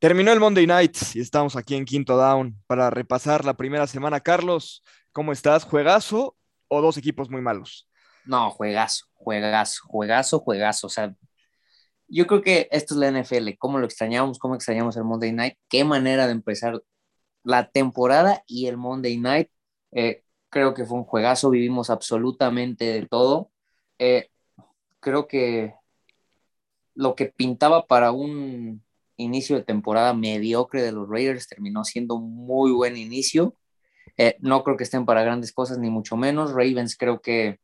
[0.00, 4.20] Terminó el Monday Night y estamos aquí en Quinto Down para repasar la primera semana.
[4.20, 5.64] Carlos, ¿cómo estás?
[5.64, 6.38] ¿Juegazo
[6.68, 7.86] o dos equipos muy malos?
[8.24, 10.86] No, juegazo, juegazo, juegazo, juegazo.
[10.86, 11.14] O sea,
[12.08, 13.58] yo creo que esto es la NFL.
[13.58, 14.38] ¿Cómo lo extrañamos?
[14.38, 15.58] ¿Cómo extrañamos el Monday Night?
[15.68, 16.80] ¿Qué manera de empezar
[17.42, 19.50] la temporada y el Monday Night?
[19.92, 21.50] Eh, creo que fue un juegazo.
[21.50, 23.50] Vivimos absolutamente de todo.
[23.98, 24.30] Eh,
[24.98, 25.74] creo que
[26.94, 28.82] lo que pintaba para un
[29.20, 33.56] inicio de temporada mediocre de los Raiders terminó siendo un muy buen inicio.
[34.16, 36.50] Eh, no creo que estén para grandes cosas, ni mucho menos.
[36.50, 37.60] Ravens creo que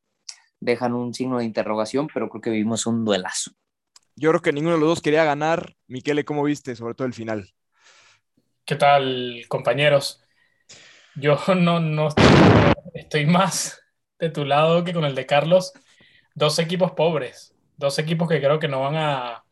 [0.60, 3.52] dejan un signo de interrogación, pero creo que vivimos un duelazo.
[4.14, 5.76] Yo creo que ninguno de los dos quería ganar.
[5.86, 6.74] Miquele, ¿cómo viste?
[6.74, 7.52] Sobre todo el final.
[8.64, 10.22] ¿Qué tal, compañeros?
[11.14, 12.08] Yo no, no
[12.94, 13.80] estoy más
[14.18, 15.72] de tu lado que con el de Carlos.
[16.34, 19.44] Dos equipos pobres, dos equipos que creo que no van a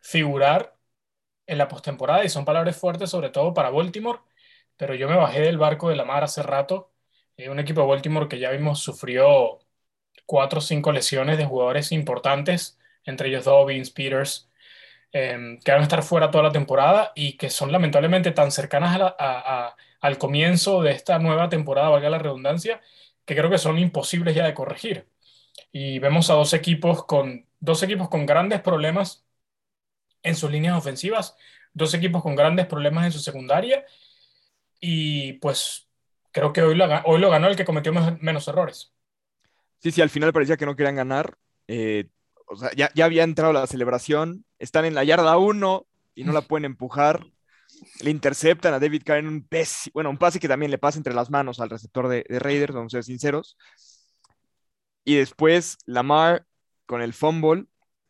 [0.00, 0.73] figurar
[1.46, 4.20] en la postemporada y son palabras fuertes sobre todo para Baltimore,
[4.76, 6.90] pero yo me bajé del barco de la mar hace rato.
[7.36, 9.60] Eh, un equipo de Baltimore que ya vimos sufrió
[10.26, 14.50] cuatro o cinco lesiones de jugadores importantes, entre ellos Dobbins, Peters,
[15.12, 19.14] em, que van a estar fuera toda la temporada y que son lamentablemente tan cercanas
[20.00, 22.80] al comienzo de esta nueva temporada, valga la redundancia,
[23.24, 25.08] que creo que son imposibles ya de corregir.
[25.72, 29.23] Y vemos a dos equipos con, dos equipos con grandes problemas
[30.24, 31.36] en sus líneas ofensivas,
[31.72, 33.84] dos equipos con grandes problemas en su secundaria
[34.80, 35.88] y pues
[36.32, 38.92] creo que hoy lo, hoy lo ganó el que cometió menos, errores.
[39.78, 41.36] Sí, sí, al final parecía que no querían ganar.
[41.68, 42.08] Eh,
[42.46, 46.32] o sea, ya, ya, había entrado la celebración, están en la yarda 1 y no
[46.32, 47.24] la pueden empujar.
[48.00, 50.98] Le interceptan a David Carr en un pase, bueno, un pase que también le pasa
[50.98, 53.56] entre las manos al receptor de, de Raiders, vamos a ser sinceros.
[55.04, 56.46] Y después Lamar
[56.86, 57.66] con el fumble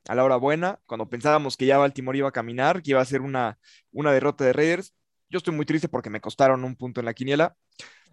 [0.09, 3.05] a la hora buena, cuando pensábamos que ya Baltimore iba a caminar, que iba a
[3.05, 3.59] ser una,
[3.93, 4.95] una derrota de Raiders.
[5.31, 7.57] Yo estoy muy triste porque me costaron un punto en la quiniela,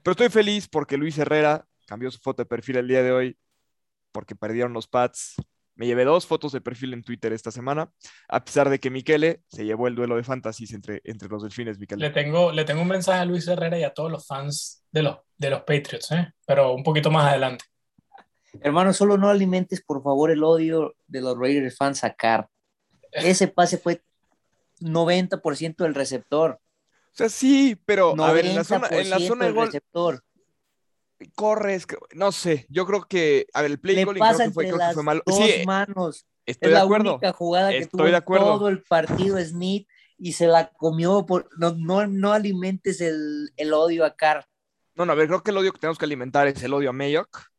[0.04, 3.38] pero estoy feliz porque Luis Herrera cambió su foto de perfil el día de hoy
[4.12, 5.36] porque perdieron los Pats.
[5.76, 7.92] Me llevé dos fotos de perfil en Twitter esta semana,
[8.28, 11.80] a pesar de que Miquele se llevó el duelo de fantasies entre, entre los delfines,
[11.80, 12.08] Miquele.
[12.08, 15.04] Le tengo, le tengo un mensaje a Luis Herrera y a todos los fans de
[15.04, 16.34] los, de los Patriots, ¿eh?
[16.46, 17.66] pero un poquito más adelante.
[18.60, 22.50] Hermano, solo no alimentes, por favor, el odio de los Raiders fans a Carr.
[23.12, 24.04] Ese pase fue
[24.80, 26.60] 90% del receptor.
[27.12, 29.66] O sea, sí, pero a ver, en la zona, en la zona de gol.
[29.68, 30.24] Receptor.
[31.36, 31.86] Corres,
[32.16, 34.94] no sé, yo creo que, a ver, el play goal creo que fue, creo que
[34.94, 35.22] fue malo.
[35.26, 36.26] Dos sí, manos.
[36.46, 37.06] Estoy es de acuerdo.
[37.06, 38.58] la única jugada que estoy tuvo de acuerdo.
[38.58, 39.88] todo el partido Smith
[40.18, 41.26] y se la comió.
[41.26, 44.48] Por, no, no, no alimentes el, el, odio a Carr.
[44.96, 46.90] No, no, a ver, creo que el odio que tenemos que alimentar es el odio
[46.90, 47.51] a Mayock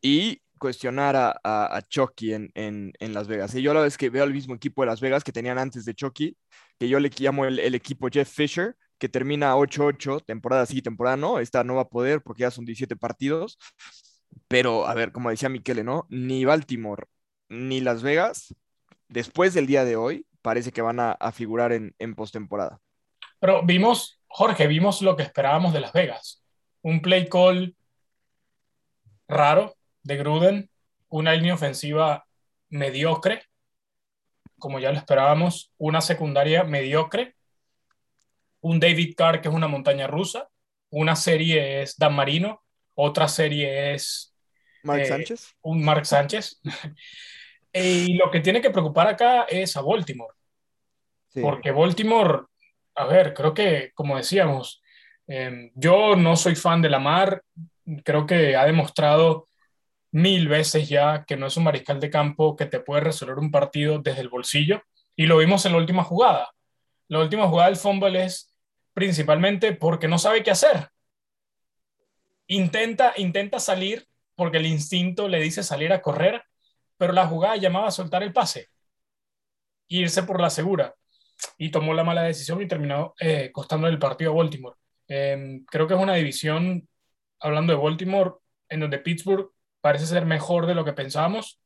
[0.00, 3.54] y cuestionar a, a, Chucky en, en, Las Vegas.
[3.54, 5.84] Y yo la vez que veo al mismo equipo de Las Vegas que tenían antes
[5.84, 6.36] de Chucky,
[6.78, 11.16] que yo le llamo el, el equipo Jeff Fisher, que termina 8-8, temporada sí, temporada
[11.16, 13.58] no, esta no va a poder porque ya son 17 partidos.
[14.48, 16.06] Pero, a ver, como decía Miquele, ¿no?
[16.10, 17.04] Ni Baltimore
[17.48, 18.54] ni Las Vegas,
[19.08, 22.78] después del día de hoy, parece que van a, a figurar en, en postemporada.
[23.40, 26.44] Pero vimos, Jorge, vimos lo que esperábamos de Las Vegas.
[26.82, 27.74] Un play call
[29.28, 29.74] raro,
[30.08, 30.70] de Gruden,
[31.10, 32.24] una línea ofensiva
[32.70, 33.42] mediocre,
[34.58, 37.36] como ya lo esperábamos, una secundaria mediocre,
[38.60, 40.48] un David Carr que es una montaña rusa,
[40.90, 42.62] una serie es Dan Marino,
[42.94, 44.34] otra serie es
[44.82, 45.54] Mark eh, Sánchez.
[45.60, 46.60] Un Mark Sánchez.
[47.72, 50.34] y lo que tiene que preocupar acá es a Baltimore.
[51.40, 52.44] Porque Baltimore,
[52.96, 54.82] a ver, creo que, como decíamos,
[55.26, 57.44] em, yo no soy fan de Lamar,
[58.02, 59.48] creo que ha demostrado
[60.10, 63.50] mil veces ya que no es un mariscal de campo que te puede resolver un
[63.50, 64.82] partido desde el bolsillo.
[65.16, 66.50] Y lo vimos en la última jugada.
[67.08, 68.54] La última jugada del fumble es
[68.94, 70.88] principalmente porque no sabe qué hacer.
[72.46, 76.42] Intenta, intenta salir porque el instinto le dice salir a correr,
[76.96, 78.68] pero la jugada llamaba a soltar el pase,
[79.88, 80.94] irse por la segura.
[81.56, 84.76] Y tomó la mala decisión y terminó eh, costando el partido a Baltimore.
[85.06, 86.88] Em, creo que es una división,
[87.40, 88.32] hablando de Baltimore,
[88.68, 91.60] en donde Pittsburgh parece ser mejor de lo que pensábamos,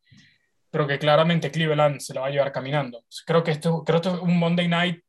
[0.71, 3.05] pero que claramente Cleveland se lo va a llevar caminando.
[3.27, 5.05] Creo que esto, creo que es un Monday Night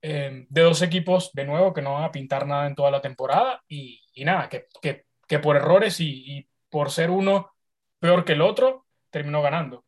[0.00, 3.00] eh, de dos equipos, de nuevo, que no van a pintar nada en toda la
[3.00, 7.50] temporada y, y nada, que, que, que, por errores y, y, por ser uno
[7.98, 9.84] peor que el otro, terminó ganando.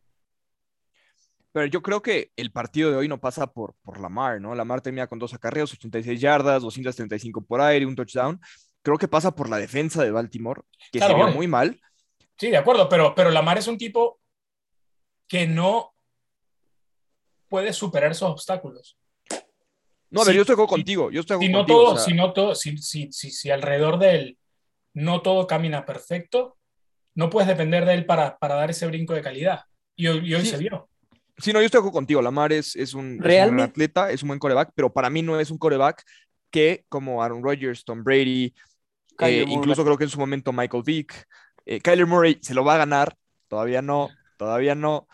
[1.52, 4.54] Pero yo creo que el partido de hoy no pasa por, por Lamar, ¿no?
[4.54, 8.40] Lamar termina con dos acarreos, 86 yardas, 235 por aire, un touchdown.
[8.82, 11.78] Creo que pasa por la defensa de Baltimore, que claro, se vio muy mal
[12.40, 14.18] Sí, de acuerdo, pero, pero Lamar es un tipo
[15.28, 15.92] que no
[17.48, 18.96] puede superar esos obstáculos.
[20.08, 20.80] No, a ver, Sí, yo estoy de acuerdo sí.
[20.80, 21.10] contigo.
[21.10, 21.82] Yo estoy si acuerdo no contigo.
[21.84, 24.38] todo, o sea, si no todo, si, si, si, si alrededor de él
[24.94, 26.56] no todo camina perfecto,
[27.14, 29.64] no puedes depender de él para, para dar ese brinco de calidad.
[29.94, 30.48] Y hoy, y hoy Sí.
[30.48, 30.88] se vio.
[31.36, 32.22] Sí, no, yo estoy de acuerdo contigo.
[32.22, 35.20] Lamar es, es, un, es un gran atleta, es un buen coreback, pero para mí
[35.20, 36.02] no es un coreback
[36.50, 38.54] que, como Aaron Rodgers, Tom Brady,
[39.20, 41.26] eh, incluso creo que en su momento Michael Vick,
[41.70, 43.16] eh, Kyler Murray se lo va a ganar,
[43.48, 45.06] todavía no, todavía no,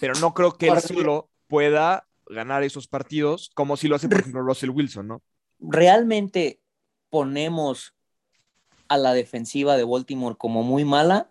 [0.00, 4.18] pero no creo que él solo pueda ganar esos partidos como si lo hace, por
[4.18, 5.22] ejemplo, Russell Wilson, ¿no?
[5.60, 6.60] ¿Realmente
[7.10, 7.94] ponemos
[8.88, 11.30] a la defensiva de Baltimore como muy mala?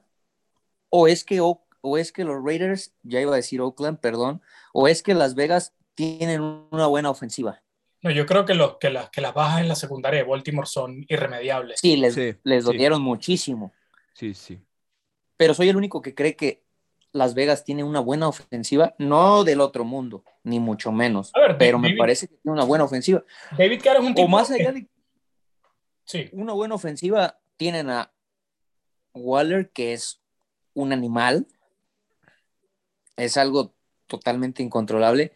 [0.90, 4.42] ¿O es que, O- o es que los Raiders, ya iba a decir Oakland, perdón,
[4.74, 6.42] o es que Las Vegas tienen
[6.72, 7.62] una buena ofensiva?
[8.02, 10.68] No, yo creo que, los, que, las, que las bajas en la secundaria de Baltimore
[10.68, 11.80] son irremediables.
[11.82, 12.66] Sí, les, Sí, les sí.
[12.66, 13.74] dolieron muchísimo.
[14.14, 14.62] Sí, sí.
[15.39, 16.65] Pero soy el único que cree que
[17.13, 21.80] Las Vegas tiene una buena ofensiva, no del otro mundo, ni mucho menos, ver, pero
[21.80, 23.24] me parece que tiene una buena ofensiva.
[23.57, 24.25] David Carr es un tipo.
[24.25, 24.89] O más allá de
[26.03, 28.12] Sí, una buena ofensiva, tienen a
[29.13, 30.19] Waller, que es
[30.74, 31.47] un animal,
[33.15, 33.74] es algo
[34.07, 35.31] totalmente incontrolable.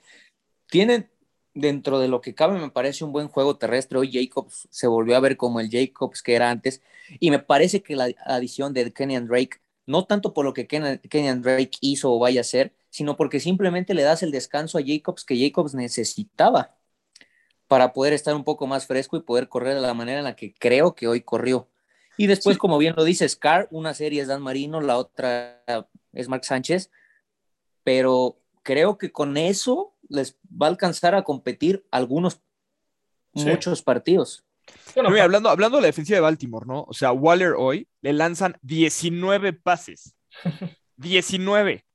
[0.66, 1.10] Tienen,
[1.54, 4.00] dentro de lo que cabe, me parece un buen juego terrestre.
[4.00, 6.82] Hoy Jacobs se volvió a ver como el Jacobs que era antes,
[7.22, 11.00] y me parece que la adición de Kenyan Drake, no tanto por lo que Ken-
[11.10, 14.82] Kenyan Drake hizo o vaya a hacer, sino porque simplemente le das el descanso a
[14.86, 16.78] Jacobs que Jacobs necesitaba
[17.68, 20.36] para poder estar un poco más fresco y poder correr de la manera en la
[20.36, 21.70] que creo que hoy corrió.
[22.18, 22.60] Y después, Sí.
[22.60, 25.64] como bien lo dice Scar, una serie es Dan Marino, la otra
[26.14, 26.92] es Mark Sánchez,
[27.84, 32.40] pero creo que con eso les va a alcanzar a competir algunos,
[33.36, 33.46] Sí.
[33.46, 34.46] muchos partidos.
[34.96, 36.84] Bueno, Pero mira, hablando, hablando de la defensiva de Baltimore, ¿no?
[36.84, 40.16] O sea, Waller hoy le lanzan 19 pases.
[40.98, 41.86] 19.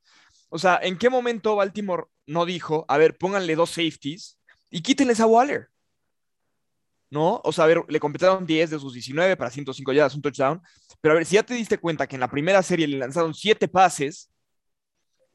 [0.50, 4.38] O sea, ¿en qué momento Baltimore no dijo, a ver, pónganle dos safeties
[4.70, 5.68] y quítenles a Waller?
[7.10, 7.40] ¿No?
[7.44, 10.62] O sea, a ver, le completaron 10 de sus 19 para 105 yardas, un touchdown.
[11.00, 13.32] Pero a ver, si ya te diste cuenta que en la primera serie le lanzaron
[13.34, 14.30] 7 pases,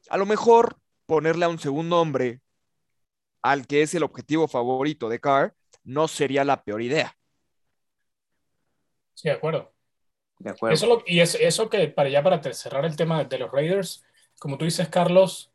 [0.08, 2.40] a lo mejor ponerle a un segundo hombre
[3.42, 7.14] al que es el objetivo favorito de Carr no sería la peor idea.
[9.14, 9.72] Sí, de acuerdo.
[10.38, 10.74] De acuerdo.
[10.74, 14.04] Eso lo- y es, eso que para ya para cerrar el tema de los Raiders,
[14.38, 15.50] como tú dices, Carlos,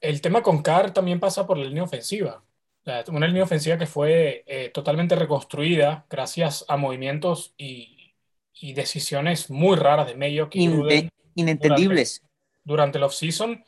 [0.00, 2.42] el tema con Carr también pasa por la línea ofensiva.
[3.08, 8.14] Una línea ofensiva que fue eh, totalmente reconstruida gracias a movimientos y,
[8.54, 12.22] y decisiones muy raras de Mayo y Inde- Gruden inentendibles.
[12.62, 13.64] durante el offseason.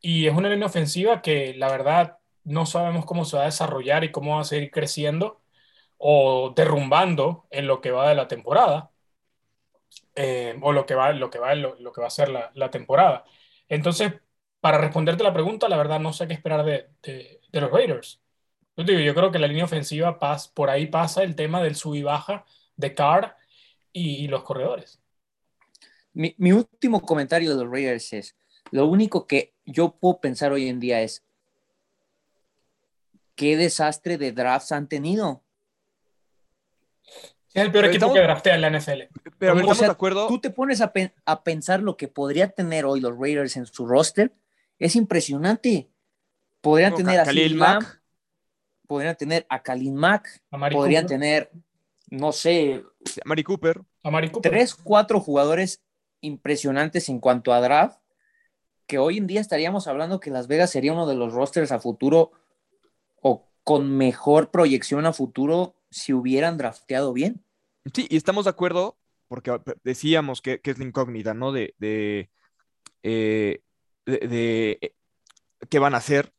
[0.00, 4.04] Y es una línea ofensiva que la verdad no sabemos cómo se va a desarrollar
[4.04, 5.40] y cómo va a seguir creciendo
[5.98, 8.90] o derrumbando en lo que va de la temporada.
[10.14, 12.50] eh, o lo que va, lo que va, lo, lo que va a ser la,
[12.54, 13.24] la temporada.
[13.68, 14.12] Entonces,
[14.60, 18.20] para responderte la pregunta, la verdad no sé qué esperar de, de- de los Raiders.
[18.76, 21.74] Yo, digo, yo creo que la línea ofensiva pas, por ahí pasa el tema del
[21.76, 22.44] sub y baja
[22.76, 23.36] de Carr
[23.92, 25.00] y, y los corredores.
[26.12, 28.36] Mi, mi último comentario de los Raiders es,
[28.70, 31.24] lo único que yo puedo pensar hoy en día es,
[33.34, 35.42] ¿qué desastre de drafts han tenido?
[37.54, 39.08] Es el peor Pero equipo estamos- que draftea en la NFL.
[39.38, 40.26] Pero a ver, O ¿estamos sea, de acuerdo?
[40.28, 43.66] Tú te pones a, pen- a pensar lo que podría tener hoy los Raiders en
[43.66, 44.32] su roster,
[44.78, 45.88] es impresionante.
[46.60, 48.02] Podrían No, tener a Khalil Mack.
[48.86, 51.06] podrían tener a Kalin Mack, A podrían Cooper.
[51.18, 51.50] tener,
[52.10, 52.84] no sé,
[53.24, 53.80] Mari Cooper.
[54.02, 54.50] A Mari Cooper.
[54.52, 55.82] tres, cuatro jugadores
[56.20, 57.98] impresionantes en cuanto a draft,
[58.86, 61.78] que hoy en día estaríamos hablando que Las Vegas sería uno de los rosters a
[61.78, 62.32] futuro
[63.20, 67.44] o con mejor proyección a futuro si hubieran drafteado bien.
[67.94, 71.52] Sí, y estamos de acuerdo, porque decíamos que, que es la incógnita, ¿no?
[71.52, 72.30] De, de,
[73.02, 73.60] eh,
[74.06, 74.94] de- de, eh,
[75.68, 76.32] qué van a hacer,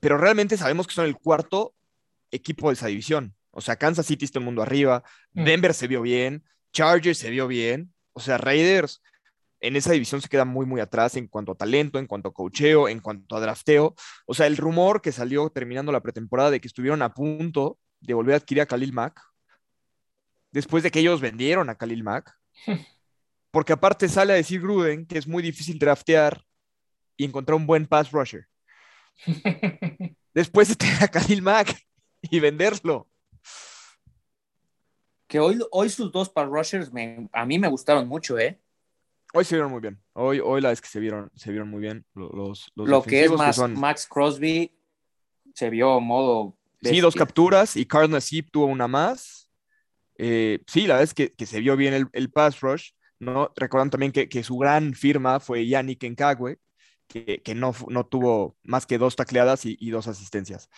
[0.00, 1.74] pero realmente sabemos que son el cuarto
[2.30, 3.34] equipo de esa división.
[3.50, 5.44] O sea, Kansas City está el mundo arriba, Mm.
[5.44, 9.02] Denver se vio bien, Chargers se vio bien, o sea, Raiders
[9.60, 12.34] en esa división se queda muy, muy atrás en cuanto a talento, en cuanto a
[12.34, 13.94] cocheo, en cuanto a drafteo.
[14.26, 18.14] O sea, el rumor que salió terminando la pretemporada de que estuvieron a punto de
[18.14, 19.20] volver a adquirir a Khalil Mack,
[20.52, 22.36] después de que ellos vendieron a Khalil Mack,
[23.50, 26.44] porque aparte sale a decir Gruden que es muy difícil draftear
[27.16, 28.46] y encontrar un buen pass rusher.
[30.34, 31.74] Después de tener a Khalil Mack
[32.20, 33.08] y venderlo.
[35.26, 38.60] Que hoy, hoy sus dos pass rushers me- a mí me gustaron mucho, ¿eh?
[39.32, 40.00] Hoy se vieron muy bien.
[40.12, 43.02] Hoy, hoy la vez que se vieron, se vieron muy bien lo- los, los Lo
[43.02, 44.78] que es más, son- Max Crosby
[45.54, 46.55] se vio modo.
[46.82, 47.26] Sí, dos bestia.
[47.26, 49.50] capturas y Carl Nassib tuvo una más.
[50.18, 52.90] Eh, sí, la verdad es que, que se vio bien el, el pass rush.
[53.18, 53.52] ¿no?
[53.56, 56.58] Recuerdan también que, que su gran firma fue Yannick Nkagwe,
[57.08, 60.68] que, que no, no tuvo más que dos tacleadas y, y dos asistencias.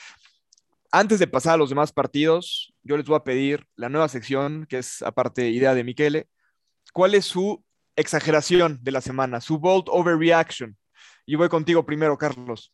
[0.90, 4.66] Antes de pasar a los demás partidos, yo les voy a pedir la nueva sección,
[4.68, 6.28] que es aparte idea de Miquele.
[6.94, 7.62] ¿Cuál es su
[7.96, 10.78] exageración de la semana, su bold overreaction?
[11.26, 12.72] Y voy contigo primero, Carlos.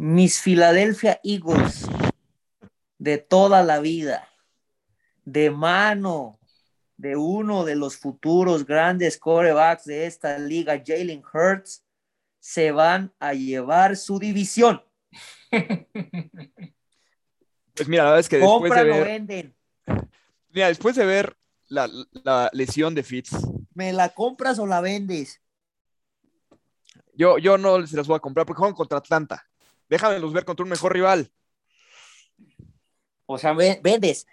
[0.00, 1.86] Mis Philadelphia Eagles
[2.96, 4.26] de toda la vida,
[5.26, 6.38] de mano
[6.96, 11.84] de uno de los futuros grandes corebacks de esta liga, Jalen Hurts,
[12.38, 14.82] se van a llevar su división.
[17.74, 19.56] Pues mira, la verdad es que después Compran de o ver, venden.
[20.50, 21.36] mira, después de ver
[21.68, 21.88] la,
[22.24, 23.30] la lesión de Fitz,
[23.74, 25.42] ¿Me la compras o la vendes?
[27.14, 29.49] yo, yo no se las voy a comprar porque juegan contra Atlanta.
[29.90, 31.30] Déjamelos ver contra un mejor rival.
[33.26, 34.26] O sea, ve- vendes.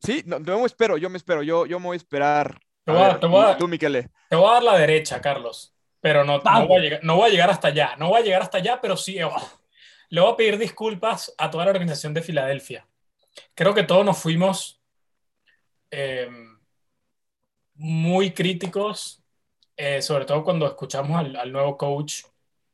[0.00, 2.58] Sí, no, yo me espero, yo me espero, yo, yo me voy a esperar.
[2.84, 4.08] Te A voy a- ver, te voy a- y tú, Miquele.
[4.30, 7.28] Te voy a dar la derecha, Carlos, pero no, no, voy a llegar, no voy
[7.28, 7.96] a llegar hasta allá.
[7.96, 9.22] No voy a llegar hasta allá, pero sí.
[9.22, 9.30] oh,
[10.08, 12.86] le voy a pedir disculpas a toda la organización de Filadelfia.
[13.54, 14.80] Creo que todos nos fuimos
[15.90, 16.30] eh,
[17.74, 19.22] muy críticos,
[19.76, 22.22] eh, sobre todo cuando escuchamos al, al nuevo coach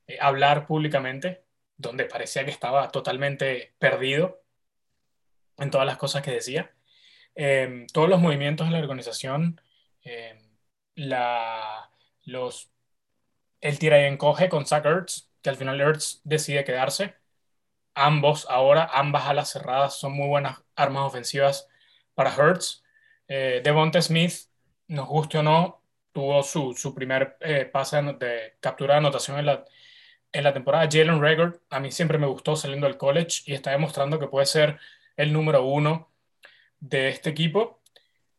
[0.07, 1.45] eh, hablar públicamente,
[1.77, 4.43] donde parecía que estaba totalmente perdido
[5.59, 6.75] en todas las cosas que decía.
[7.35, 9.61] Eh, todos los movimientos de la organización,
[10.03, 10.41] eh,
[10.95, 11.91] la,
[12.25, 12.71] los,
[13.61, 17.17] el tira y encoge con Zach Ertz, que al final Ertz decide quedarse.
[17.95, 21.69] Ambos ahora, ambas alas cerradas son muy buenas armas ofensivas
[22.15, 22.85] para Hurts.
[23.29, 23.63] Eh,
[24.01, 24.35] Smith,
[24.89, 25.83] nos guste o no,
[26.13, 29.65] tuvo su, su primer eh, pase de captura de anotación en la,
[30.35, 30.89] en la temporada.
[30.91, 34.45] Jalen Rager, a mí siempre me gustó saliendo del college y está demostrando que puede
[34.47, 34.79] ser
[35.17, 36.13] el número uno
[36.81, 37.81] de este equipo.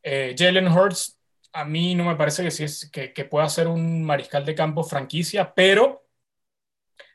[0.04, 1.20] Eh, Jalen Hurts,
[1.54, 4.84] a mí no me parece que, sí es, que pueda ser un mariscal de campo
[4.84, 6.06] franquicia, pero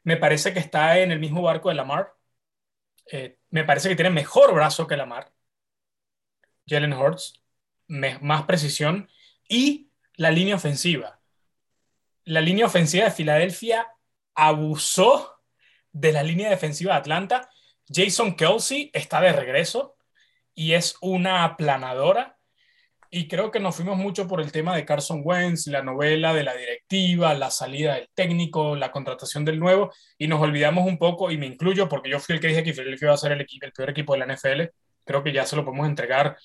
[0.02, 2.14] me parece que está en el mismo barco de Lamar.
[3.12, 5.30] Eh, me parece que tiene mejor brazo que Lamar.
[6.66, 7.42] Jalen Hurts,
[7.86, 9.08] me- más precisión
[9.48, 11.20] y la línea ofensiva.
[12.24, 13.86] La línea ofensiva de Filadelfia
[14.48, 15.36] abusó
[15.92, 17.50] de la línea defensiva de Atlanta.
[17.88, 19.96] Jason Kelsey está de regreso
[20.54, 22.36] y es una aplanadora.
[23.12, 26.44] Y creo que nos fuimos mucho por el tema de Carson Wentz, la novela de
[26.44, 31.28] la directiva, la salida del técnico, la contratación del nuevo, y nos olvidamos un poco,
[31.32, 33.40] y me incluyo porque yo fui el que dije que Philadelphia iba a ser el,
[33.40, 34.62] equipo, el peor equipo de la NFL.
[35.04, 36.36] Creo que ya se lo podemos entregar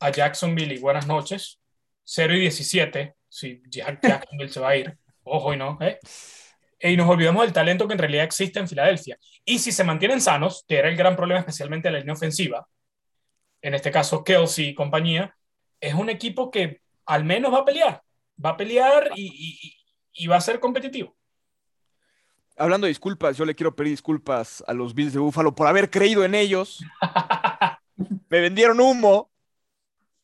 [0.00, 1.60] a Jacksonville y buenas noches.
[2.04, 5.98] 0 y 17, si Jack- Jacksonville se va a ir, ojo y no, ¿eh?
[6.80, 9.18] Y nos olvidamos del talento que en realidad existe en Filadelfia.
[9.44, 12.66] Y si se mantienen sanos, que era el gran problema especialmente de la línea ofensiva,
[13.62, 15.34] en este caso Kelsey y compañía,
[15.80, 18.02] es un equipo que al menos va a pelear,
[18.44, 19.76] va a pelear y,
[20.12, 21.16] y- va a ser competitivo.
[22.58, 25.90] Hablando de disculpas, yo le quiero pedir disculpas a los Bills de Buffalo por haber
[25.90, 26.82] creído en ellos.
[28.28, 29.30] Me vendieron humo.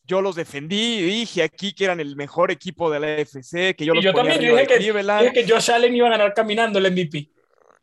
[0.04, 3.84] Yo los defendí y dije aquí que eran el mejor equipo de la AFC, que
[3.84, 6.34] yo Y los yo ponía también dije que, dije que Josh Allen iba a ganar
[6.34, 7.30] caminando el MVP.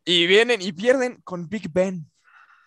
[0.04, 2.10] Y vienen y pierden con Big Ben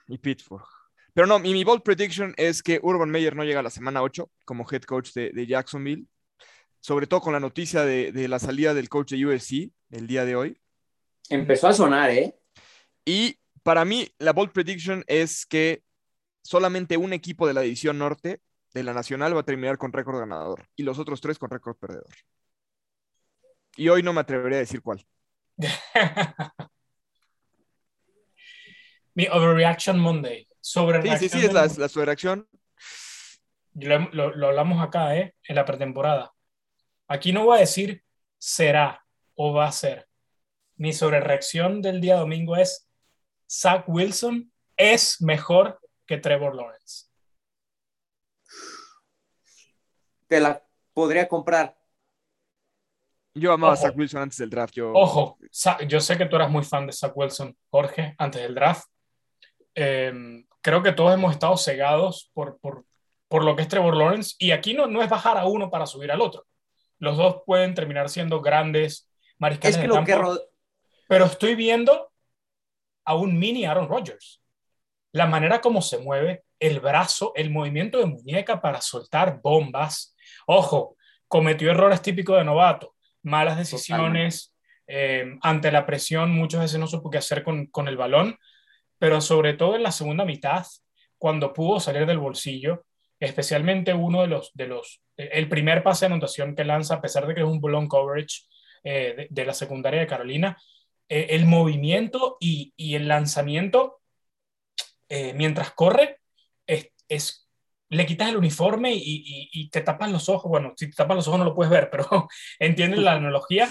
[0.09, 0.67] y Pittsburgh.
[1.15, 4.03] Pero no, mi, mi bold prediction es que Urban Meyer no llega a la semana
[4.03, 6.07] 8 como head coach de, de Jacksonville,
[6.81, 10.25] sobre todo con la noticia de, de la salida del coach de USC el día
[10.25, 10.59] de hoy.
[11.29, 12.35] Empezó a sonar, ¿eh?
[13.05, 15.83] Y para mí, la bold prediction es que
[16.43, 18.41] solamente un equipo de la división norte
[18.75, 21.77] de la nacional va a terminar con récord ganador y los otros tres con récord
[21.77, 22.15] perdedor.
[23.77, 25.05] Y hoy no me atreveré a decir cuál.
[29.15, 30.49] Mi Overreaction Monday.
[30.61, 31.89] Sobre Sí, sí, sí, es la, la
[34.13, 35.35] lo- lo hablamos acá, ¿eh?
[35.49, 36.33] En la pretemporada.
[37.09, 38.03] Aquí no voy a decir
[38.39, 40.09] será o va a ser.
[40.77, 42.89] Mi sobrereacción del día domingo es
[43.49, 47.07] Zach Wilson es mejor que Trevor Lawrence.
[50.33, 50.63] Te la
[50.95, 51.77] podría comprar.
[53.35, 53.83] Yo amaba a Ojo.
[53.83, 54.73] Zach Wilson antes del draft.
[54.75, 55.39] Yo, Ojo,
[55.87, 58.87] yo sé que tú eras muy fan de Zach Wilson, Jorge, antes del draft.
[59.75, 62.87] Eh, creo que todos hemos estado cegados por, por,
[63.29, 65.85] por lo que es Trevor Lawrence y aquí no, no es bajar a uno para
[65.87, 66.47] subir al otro.
[66.99, 70.41] Los dos pueden terminar siendo grandes mariscales Es que de lo que campo, ro-
[71.09, 72.11] pero estoy viendo
[73.05, 74.41] a un mini Aaron Rodgers.
[75.13, 80.12] La manera como se mueve, el brazo, el movimiento de muñeca para soltar bombas.
[80.47, 80.97] Ojo,
[81.29, 84.55] cometió errores típicos de novato, malas decisiones,
[84.87, 88.39] eh, ante la presión muchas veces no supo qué hacer con, con el balón,
[88.99, 90.67] pero sobre todo en la segunda mitad,
[91.19, 92.85] cuando pudo salir del bolsillo,
[93.21, 97.27] especialmente uno de los, de los, el primer pase de anotación que lanza, a pesar
[97.27, 98.43] de que es un blown coverage
[98.83, 100.59] eh, de, de la secundaria de Carolina,
[101.09, 104.01] eh, el movimiento y, y el lanzamiento
[105.15, 106.21] eh, mientras corre,
[106.67, 107.42] es, es,
[107.93, 110.49] le quitas el uniforme y, te tapas los ojos.
[110.49, 112.07] Bueno, si te tapas los ojos no lo puedes ver, pero
[112.59, 113.69] entiendes la analogía.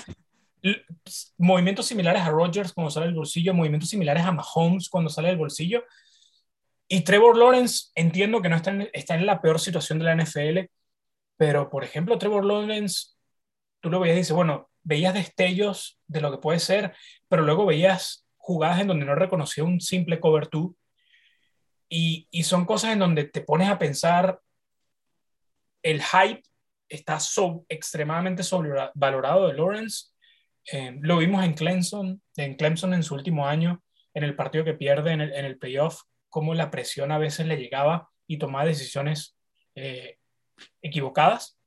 [1.39, 5.37] Movimientos similares a Rodgers cuando sale del bolsillo, movimientos similares a Mahomes cuando sale del
[5.37, 5.85] bolsillo.
[6.87, 10.69] Y Trevor Lawrence, entiendo que no está en, la peor situación de la NFL,
[11.35, 13.15] pero por ejemplo, Trevor Lawrence,
[13.79, 16.93] tú lo veías y dices, bueno, veías destellos de lo que puede ser,
[17.27, 20.71] pero luego veías jugadas en donde no reconocía un simple cover 2
[21.93, 24.39] y, y, son cosas en donde te pones a pensar,
[25.83, 26.41] el hype
[26.87, 30.07] está so, extremadamente sobrevalorado de Lawrence.
[30.71, 33.83] Eh, lo vimos en Clemson, en Clemson en su último año,
[34.13, 37.45] en el partido que pierde en el, en el playoff, cómo la presión a veces
[37.45, 39.35] le llegaba y tomaba decisiones
[39.75, 40.17] eh,
[40.81, 41.57] equivocadas.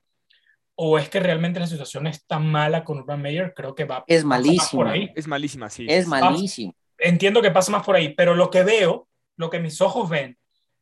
[0.75, 3.53] ¿O es que realmente la situación es tan mala con Urban Meyer?
[3.55, 4.71] Creo que va es malísima.
[4.71, 5.13] por ahí.
[5.15, 5.85] Es malísima, sí.
[5.87, 6.75] Es malísimo.
[6.97, 10.39] Entiendo que pasa más por ahí, pero lo que veo lo que mis ojos ven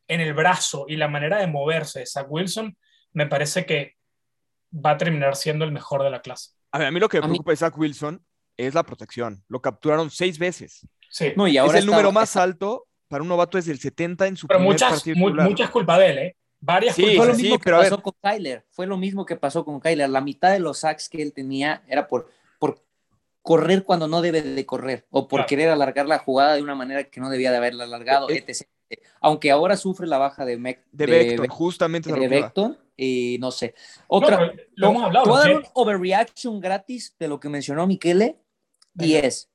[0.07, 2.77] en el brazo y la manera de moverse de Zach Wilson,
[3.13, 3.95] me parece que
[4.73, 6.51] va a terminar siendo el mejor de la clase.
[6.71, 8.23] A, ver, a mí lo que me preocupa de Zach Wilson
[8.57, 9.43] es la protección.
[9.47, 10.87] Lo capturaron seis veces.
[11.09, 11.33] Sí.
[11.35, 14.27] No, y ahora es el está, número más alto para un novato desde el 70
[14.27, 16.37] en su pero primer muchas, partido mu muchas culpa de él, ¿eh?
[16.59, 17.27] Varias Sí, Fue culpas.
[17.27, 17.89] lo sí, mismo que pero a ver.
[17.89, 18.65] pasó con Kyler.
[18.71, 20.09] Fue lo mismo que pasó con Kyler.
[20.09, 22.81] La mitad de los sacks que él tenía era por, por
[23.43, 25.47] correr cuando no debe de correr o por Claro.
[25.49, 28.67] querer alargar la jugada de una manera que no debía de haberla alargado, Eh, etc.
[29.21, 32.27] Aunque ahora sufre la baja de, Mec- De justamente de.
[32.27, 33.75] Beckton, y no sé.
[33.99, 35.25] No, Otra, pero lo hemos hablado.
[35.27, 35.71] Voy a dar un Jets.
[35.75, 38.39] overreaction gratis de lo que mencionó Miquele
[38.97, 39.49] y es,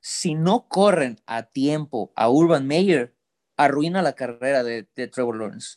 [0.00, 3.14] si no corren a tiempo a Urban Meyer,
[3.56, 5.76] arruina la carrera de, de Trevor Lawrence.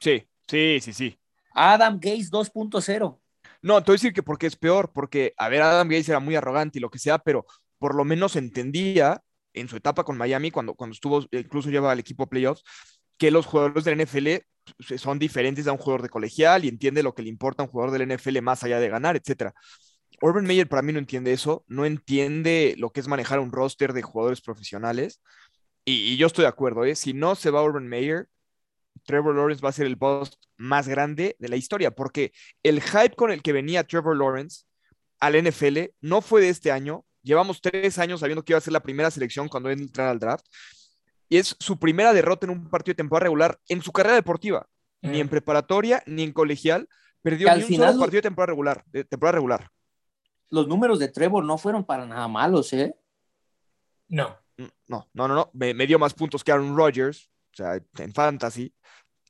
[0.00, 1.18] Sí, sí, sí, sí.
[1.52, 3.19] Adam Gates 2.0.
[3.62, 6.34] No, te voy decir que porque es peor, porque, a ver, Adam Gates era muy
[6.34, 7.44] arrogante y lo que sea, pero
[7.78, 11.98] por lo menos entendía en su etapa con Miami, cuando, cuando estuvo, incluso lleva al
[11.98, 12.62] equipo playoffs,
[13.18, 14.44] que los jugadores del NFL
[14.96, 17.70] son diferentes a un jugador de colegial y entiende lo que le importa a un
[17.72, 19.52] jugador del NFL más allá de ganar, etcétera.
[20.22, 23.92] Urban Meyer para mí no entiende eso, no entiende lo que es manejar un roster
[23.92, 25.20] de jugadores profesionales.
[25.84, 26.94] Y, y yo estoy de acuerdo, ¿eh?
[26.94, 28.28] si no se va Urban Meyer,
[29.04, 33.14] Trevor Lawrence va a ser el boss más grande de la historia, porque el hype
[33.16, 34.64] con el que venía Trevor Lawrence
[35.18, 37.04] al NFL no fue de este año.
[37.22, 40.18] Llevamos tres años sabiendo que iba a ser la primera selección cuando él entrara al
[40.18, 40.46] draft.
[41.28, 44.66] Y es su primera derrota en un partido de temporada regular en su carrera deportiva,
[45.02, 45.10] Mm.
[45.12, 46.88] ni en preparatoria ni en colegial.
[47.22, 48.84] Perdió ni al un final- solo partido de temporada regular.
[48.86, 49.70] De temporada regular.
[50.50, 52.94] Los números de Trevor no fueron para nada malos, ¿eh?
[54.08, 54.36] No.
[54.56, 55.50] Mm, No, no, no, no.
[55.54, 57.30] Me, me dio más puntos que Aaron Rodgers,
[57.62, 58.74] sea, en fantasy,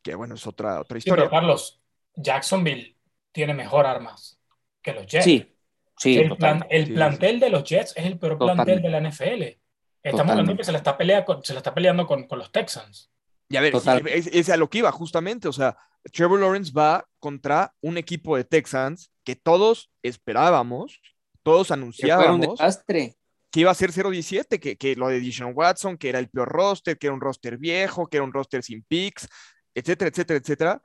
[0.02, 1.30] que bueno, es otra, otra Sí, pero historia.
[1.40, 1.82] Carlos,
[2.14, 2.96] Jacksonville
[3.32, 4.40] tiene mejor armas
[4.82, 5.24] que los Jets.
[5.24, 5.56] Sí,
[5.96, 8.64] sí, el, plan- el Sí, sí, plantel de los Jets es el peor Totalmente.
[8.72, 9.60] plantel de la NFL.
[10.02, 12.50] Estamos hablando que se la está, pelea con- se la está peleando con, con los
[12.50, 13.10] Texans.
[13.50, 13.74] Y a ver,
[14.06, 15.48] es, es a lo que iba, justamente.
[15.48, 15.76] O sea,
[16.12, 21.00] Trevor Lawrence va contra un equipo de Texans que todos esperábamos,
[21.42, 23.16] todos Que fueron un anunciábamos desastre.
[23.50, 26.48] Que iba a ser 0-17, que, que lo de Deshaun Watson, que era el peor
[26.48, 29.28] roster, que era un roster viejo, que era un roster sin picks,
[29.74, 30.82] etcétera, etcétera, etcétera.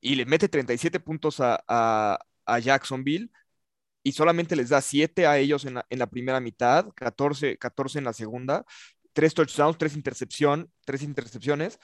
[0.00, 3.30] Y le mete 37 puntos a, a, a Jacksonville
[4.02, 7.98] y solamente les da 7 a ellos en la, en la primera mitad, 14, 14
[8.00, 8.64] en la segunda,
[9.14, 11.78] 3 touchdowns, 3 intercepción, tres intercepciones.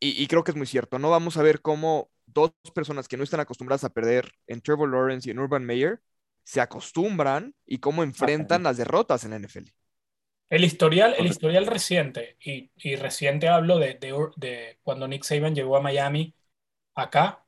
[0.00, 1.10] Y, y creo que es muy cierto, ¿no?
[1.10, 5.28] Vamos a ver cómo dos personas que no están acostumbradas a perder en Trevor Lawrence
[5.28, 6.00] y en Urban Meyer
[6.48, 9.74] se acostumbran y cómo enfrentan las derrotas en la NFL.
[10.50, 13.94] El historial, el historial reciente, y, y reciente hablo de,
[14.36, 16.34] de, cuando Nick Saban llegó a Miami,
[16.94, 17.44] acá.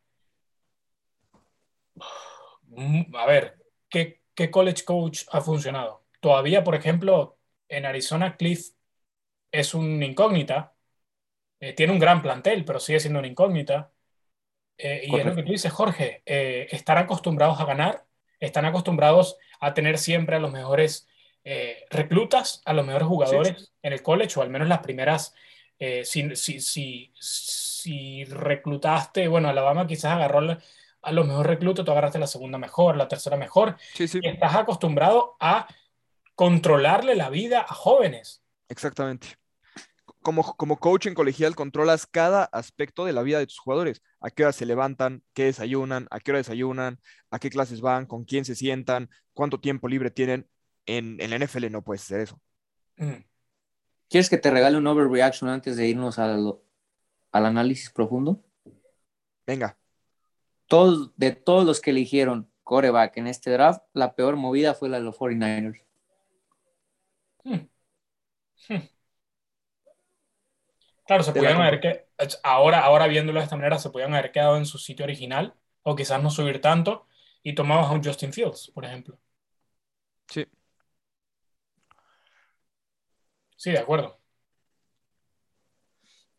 [2.69, 3.59] Mm, A ver,
[3.89, 6.05] ¿qué, qué college coach ha funcionado?
[6.21, 8.71] Todavía, por ejemplo, en Arizona, Cliff
[9.53, 10.75] es un incógnita.
[11.61, 13.93] Eh, tiene un gran plantel, pero sigue siendo una incógnita.
[14.79, 18.07] Eh, y es lo que tú dices, Jorge, eh, están acostumbrados a ganar,
[18.41, 21.07] están acostumbrados a tener siempre a los mejores
[21.45, 25.35] eh, reclutas, a los mejores jugadores en el college, o al menos las primeras,
[25.79, 30.59] eh, si, si, si, si reclutaste, bueno, Alabama quizás agarró la-
[31.03, 34.29] a los mejores reclutas, tú agarraste la segunda mejor, la tercera mejor, Sí, sí, y
[34.29, 35.67] estás acostumbrado a
[36.35, 38.43] controlarle la vida a jóvenes.
[38.69, 39.29] exactamente.
[40.23, 44.03] Como, como coach en colegial controlas cada aspecto de la vida de tus jugadores.
[44.21, 48.07] A qué hora se levantan, qué desayunan, a qué hora desayunan, a qué clases van,
[48.07, 50.49] con quién se sientan, cuánto tiempo libre tienen.
[50.87, 52.41] En, en la NFL no puedes hacer eso.
[52.97, 53.25] Mm.
[54.09, 56.59] ¿Quieres que te regale un overreaction antes de irnos al,
[57.33, 58.45] al análisis profundo?
[59.47, 59.79] Venga,
[60.67, 64.99] Todos, de todos los que eligieron coreback en este draft, la peor movida fue la
[64.99, 65.85] de los 49ers.
[67.45, 67.69] Mm.
[68.69, 68.89] Mm.
[71.11, 72.07] Claro, se podían haber que
[72.45, 75.97] ahora, ahora viéndolo de esta manera, se podían haber quedado en su sitio original o
[75.97, 77.09] quizás no subir tanto
[77.43, 79.19] y tomabas a un Justin Fields, por ejemplo.
[80.31, 80.47] Sí.
[83.57, 84.21] Sí, de acuerdo.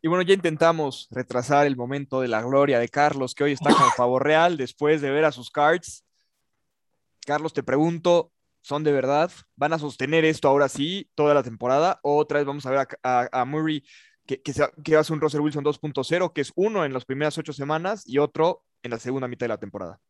[0.00, 3.74] Y bueno, ya intentamos retrasar el momento de la gloria de Carlos, que hoy está
[3.74, 6.02] como pavo real después de ver a sus cards.
[7.26, 8.32] Carlos, te pregunto,
[8.62, 9.30] ¿son de verdad?
[9.54, 12.00] ¿Van a sostener esto ahora sí toda la temporada?
[12.02, 13.84] ¿O otra vez vamos a ver a, a- a Murray
[14.26, 17.36] que, que, se- que hace un Russell Wilson 2.0, que es uno en las primeras
[17.38, 20.00] ocho semanas y otro en la segunda mitad de la temporada?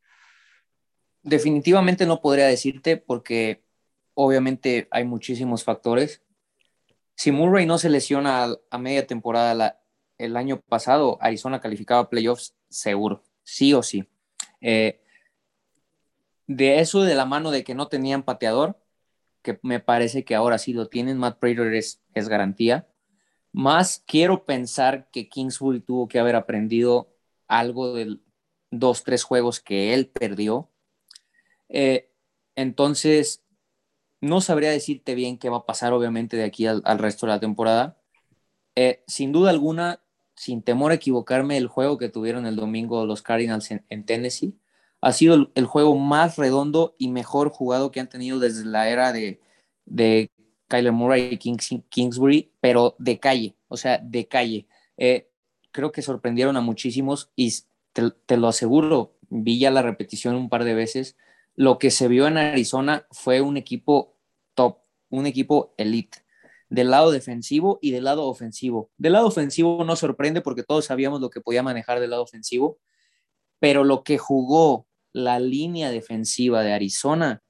[1.23, 3.63] Definitivamente no podría decirte porque
[4.15, 6.23] obviamente hay muchísimos factores.
[7.15, 9.81] Si Murray no se lesiona a, a media temporada
[10.19, 14.09] el año pasado, Arizona calificaba a playoffs seguro, sí o sí.
[14.61, 15.01] Eh,
[16.47, 18.79] de eso de la mano de que no tenían pateador,
[19.43, 22.89] que me parece que ahora sí lo tienen, Matt Prater es, es garantía.
[23.53, 27.13] Más quiero pensar que Kingsbury tuvo que haber aprendido
[27.49, 28.19] algo de
[28.71, 30.71] dos, tres juegos que él perdió.
[31.69, 32.11] Eh,
[32.57, 33.45] entonces,
[34.21, 37.41] no sabría decirte bien qué va a pasar, obviamente, de aquí al, resto de la
[37.41, 37.99] temporada.
[38.75, 40.03] Eh, sin duda alguna,
[40.37, 44.59] sin temor a equivocarme, el juego que tuvieron el domingo los Cardinals en, en Tennessee
[45.03, 48.89] ha sido el, el, juego más redondo y mejor jugado que han tenido desde la
[48.89, 49.41] era de,
[49.85, 50.31] de
[50.73, 54.67] Kyler Murray y Kings, Kingsbury, pero de calle, o sea, de calle.
[54.97, 55.29] Eh,
[55.71, 57.53] creo que sorprendieron a muchísimos y
[57.93, 61.19] te, te, lo aseguro, vi ya la repetición un par de veces.
[61.57, 64.17] Lo que se vio en Arizona fue un equipo
[64.55, 64.79] top,
[65.11, 66.25] un equipo elite,
[66.71, 68.91] del lado defensivo y del lado ofensivo.
[68.97, 72.79] Del lado ofensivo no sorprende porque todos sabíamos lo que podía manejar del lado ofensivo,
[73.59, 77.43] pero lo que jugó la línea defensiva de Arizona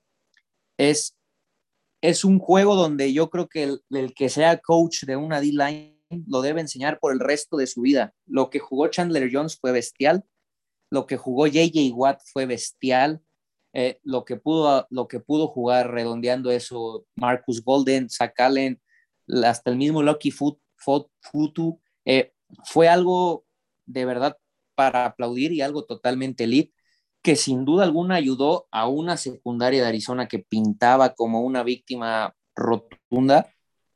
[0.77, 1.17] es,
[2.03, 6.43] es un juego donde yo creo que el, que sea coach de una D-line lo
[6.43, 8.13] debe enseñar por el resto de su vida.
[8.27, 10.25] Lo que jugó Chandler Jones fue bestial,
[10.91, 13.23] lo que jugó JJ Watt fue bestial,
[13.73, 18.83] eh, lo, que pudo, lo que pudo jugar redondeando eso Marcus Golden, Zach Allen,
[19.45, 22.33] hasta el mismo Lucky Foot, Foot, Futu, eh,
[22.65, 23.47] fue algo
[23.87, 24.37] de verdad
[24.75, 26.75] para aplaudir y algo totalmente elite
[27.23, 32.35] que sin duda alguna ayudó a una secundaria de Arizona que pintaba como una víctima
[32.57, 33.49] rotunda,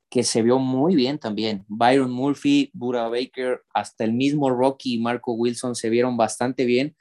[0.08, 1.64] que se vio muy bien también.
[1.66, 6.96] Byron Murphy, Bura Baker, hasta el mismo Rocky y Marco Wilson se vieron bastante bien,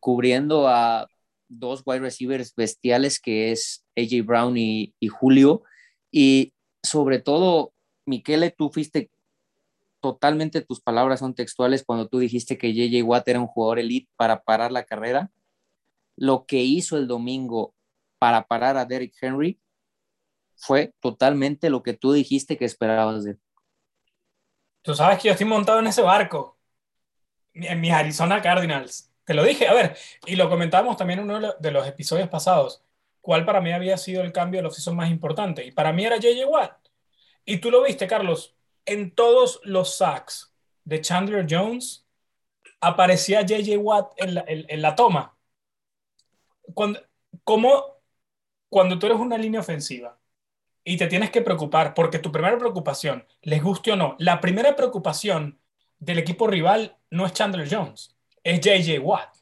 [0.00, 1.06] cubriendo a
[1.48, 5.62] dos wide receivers bestiales que es AJ Brown y, y Julio.
[6.10, 7.72] Y sobre todo,
[8.04, 9.10] Miquele, tú fuiste
[10.00, 14.08] totalmente, tus palabras son textuales cuando tú dijiste que JJ Watt era un jugador elite
[14.16, 15.30] para parar la carrera
[16.18, 17.74] lo que hizo el domingo
[18.18, 19.60] para parar a Derrick Henry
[20.56, 23.40] fue totalmente lo que tú dijiste que esperabas de él.
[24.82, 26.58] Tú sabes que yo estoy montado en ese barco,
[27.54, 29.12] en mis Arizona Cardinals.
[29.24, 32.82] Te lo dije, a ver, y lo comentábamos también en uno de los episodios pasados,
[33.20, 35.64] cuál para mí había sido el cambio de la más importante.
[35.64, 36.88] Y para mí era JJ Watt.
[37.44, 40.52] Y tú lo viste, Carlos, en todos los sacks
[40.84, 42.06] de Chandler Jones
[42.80, 45.37] aparecía JJ Watt en, en la toma
[46.74, 47.00] cuando,
[47.44, 47.98] como
[48.68, 50.18] cuando tú eres una línea ofensiva
[50.84, 54.76] y te tienes que preocupar, porque tu primera preocupación, les guste o no, la primera
[54.76, 55.58] preocupación
[55.98, 59.36] del equipo rival no es Chandler Jones, es JJ Watt.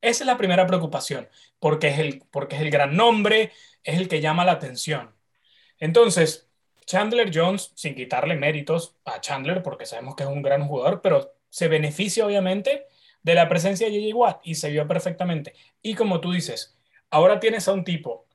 [0.00, 4.08] Esa es la primera preocupación, porque es el, porque es el gran nombre, es el
[4.08, 5.14] que llama la atención.
[5.78, 6.48] Entonces,
[6.86, 11.34] Chandler Jones, sin quitarle méritos a Chandler, porque sabemos que es un gran jugador, pero
[11.50, 12.86] se beneficia obviamente
[13.22, 15.54] de la presencia de JJ Watt y se vio perfectamente.
[15.82, 16.76] Y como tú dices,
[17.10, 18.26] ahora tienes a un tipo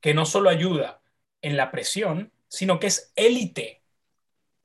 [0.00, 1.00] que no solo ayuda
[1.42, 3.82] en la presión, sino que es élite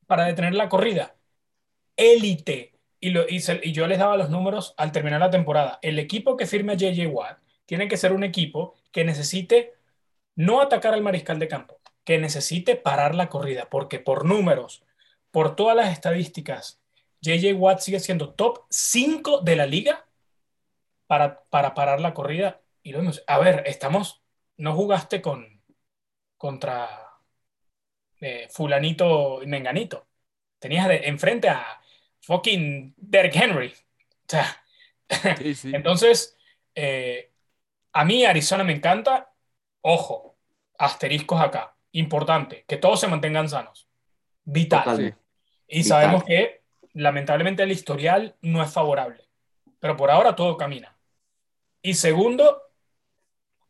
[0.07, 1.15] para detener la corrida.
[1.95, 2.73] Élite.
[2.99, 3.39] Y, lo, y,
[3.71, 5.79] yo les daba los números al terminar la temporada.
[5.81, 9.75] El equipo que firme a JJ Watt tiene que ser un equipo que necesite
[10.35, 14.83] no atacar al mariscal de campo, que necesite parar la corrida, porque por números,
[15.31, 16.81] por todas las estadísticas,
[17.21, 20.05] JJ Watt sigue siendo top 5 de la liga
[21.07, 22.61] para, para parar la corrida.
[22.83, 23.23] Y lo vemos.
[23.27, 24.21] A ver, estamos.
[24.57, 25.61] No jugaste con
[26.37, 27.07] contra
[28.19, 30.07] eh, Fulanito y Menganito.
[30.59, 31.81] Tenías de, enfrente a
[32.21, 33.67] fucking Derek Henry.
[33.69, 34.63] O sea,
[35.37, 35.71] sí, sí.
[35.73, 36.37] entonces,
[36.75, 37.31] eh,
[37.93, 39.33] a mí Arizona me encanta.
[39.81, 40.37] Ojo,
[40.77, 41.75] asteriscos acá.
[41.91, 43.87] Importante, que todos se mantengan sanos.
[44.43, 45.15] Vital.
[45.67, 45.83] Y Vital.
[45.83, 46.56] sabemos que
[46.97, 49.23] lamentablemente el historial no es favorable.
[49.79, 50.97] Pero por ahora todo camina.
[51.81, 52.63] Y segundo,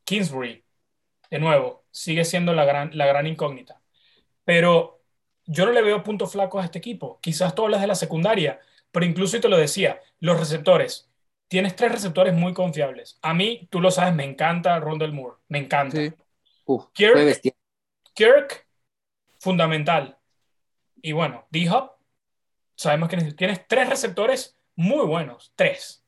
[0.06, 0.64] Kingsbury,
[1.30, 3.82] de nuevo, sigue siendo la gran, la gran incógnita.
[4.46, 5.02] Pero
[5.46, 7.20] yo no le veo puntos flacos a este equipo.
[7.22, 8.60] Quizás tú hablas de la secundaria,
[8.92, 11.10] pero incluso y te lo decía, los receptores.
[11.50, 13.20] Tienes tres receptores muy confiables.
[13.22, 15.38] A mí, tú lo sabes, me encanta Rondell Moore.
[15.50, 15.98] Me encanta.
[15.98, 16.14] Sí.
[16.66, 17.42] Uf, Kirk-.
[18.14, 18.68] Kirk,
[19.40, 20.18] fundamental.
[21.02, 21.97] Y bueno, D-Hop,
[22.78, 25.52] sabemos que tienes tres receptores muy buenos.
[25.56, 26.06] Tres.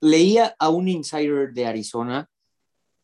[0.00, 2.28] Leía a un insider de Arizona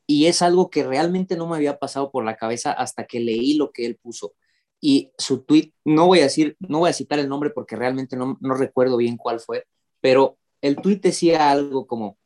[0.07, 3.55] y es algo que realmente no me había pasado por la cabeza hasta que leí
[3.55, 4.35] lo que él puso.
[4.81, 8.17] Y su tweet, no voy a decir, no voy a citar el nombre porque realmente
[8.17, 9.67] no, no recuerdo bien cuál fue,
[10.01, 12.19] pero el tweet decía algo como,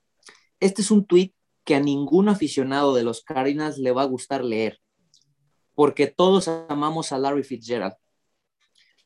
[0.58, 4.42] este es un tweet que a ningún aficionado de los Cardinals le va a gustar
[4.42, 4.80] leer,
[5.74, 7.94] porque todos amamos a Larry Fitzgerald.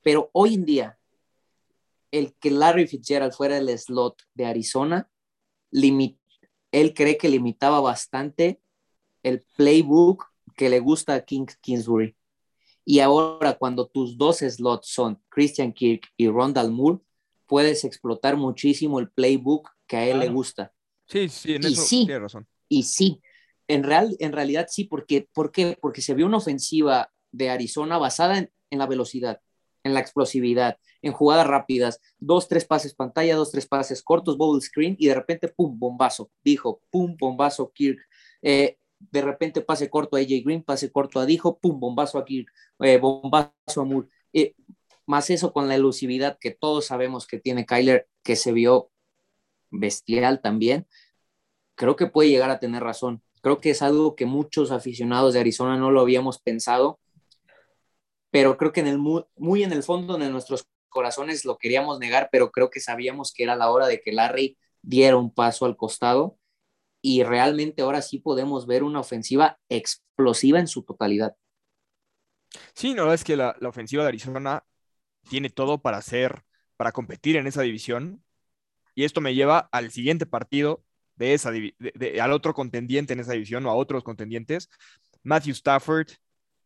[0.02, 0.99] Pero hoy en día,
[2.10, 5.08] el que Larry Fitzgerald fuera el slot de Arizona,
[5.72, 8.60] él cree que limitaba bastante
[9.22, 12.16] el playbook que le gusta a King Kingsbury.
[12.84, 16.98] Y ahora, cuando tus dos slots son Christian Kirk y Rondal Moore,
[17.46, 20.72] puedes explotar muchísimo el playbook que a él le gusta.
[21.06, 22.06] Sí, sí, en Y eso sí.
[22.06, 22.46] tiene razón.
[22.68, 23.20] Y sí,
[23.68, 25.76] en, real, en realidad sí, porque, ¿por qué?
[25.80, 29.40] Porque se vio una ofensiva de Arizona basada en, en la velocidad,
[29.84, 34.60] en la explosividad, en jugadas rápidas, dos, tres pases pantalla, dos, tres pases cortos, bubble
[34.60, 38.00] screen, y de repente, pum, bombazo, dijo, pum, bombazo, Kirk.
[38.42, 42.24] Eh, de repente pase corto a AJ Green, pase corto a Dijo, pum, bombazo a
[42.24, 42.48] Kirk,
[42.80, 44.08] eh, bombazo a Moore.
[44.32, 44.54] Eh,
[45.06, 48.90] más eso con la elusividad que todos sabemos que tiene Kyler, que se vio
[49.70, 50.86] bestial también,
[51.74, 53.22] creo que puede llegar a tener razón.
[53.42, 57.00] Creo que es algo que muchos aficionados de Arizona no lo habíamos pensado,
[58.30, 61.98] pero creo que en el muy, muy en el fondo de nuestros corazones lo queríamos
[61.98, 65.64] negar, pero creo que sabíamos que era la hora de que Larry diera un paso
[65.64, 66.38] al costado
[67.02, 71.34] y realmente ahora sí podemos ver una ofensiva explosiva en su totalidad.
[72.74, 74.64] Sí, la verdad es que la, ofensiva de Arizona
[75.28, 76.42] tiene todo para hacer,
[76.76, 78.24] para competir en esa división.
[78.94, 80.84] Y esto me lleva al siguiente partido
[81.16, 84.68] de esa de- al otro contendiente en esa división o a otros contendientes.
[85.22, 86.08] Matthew Stafford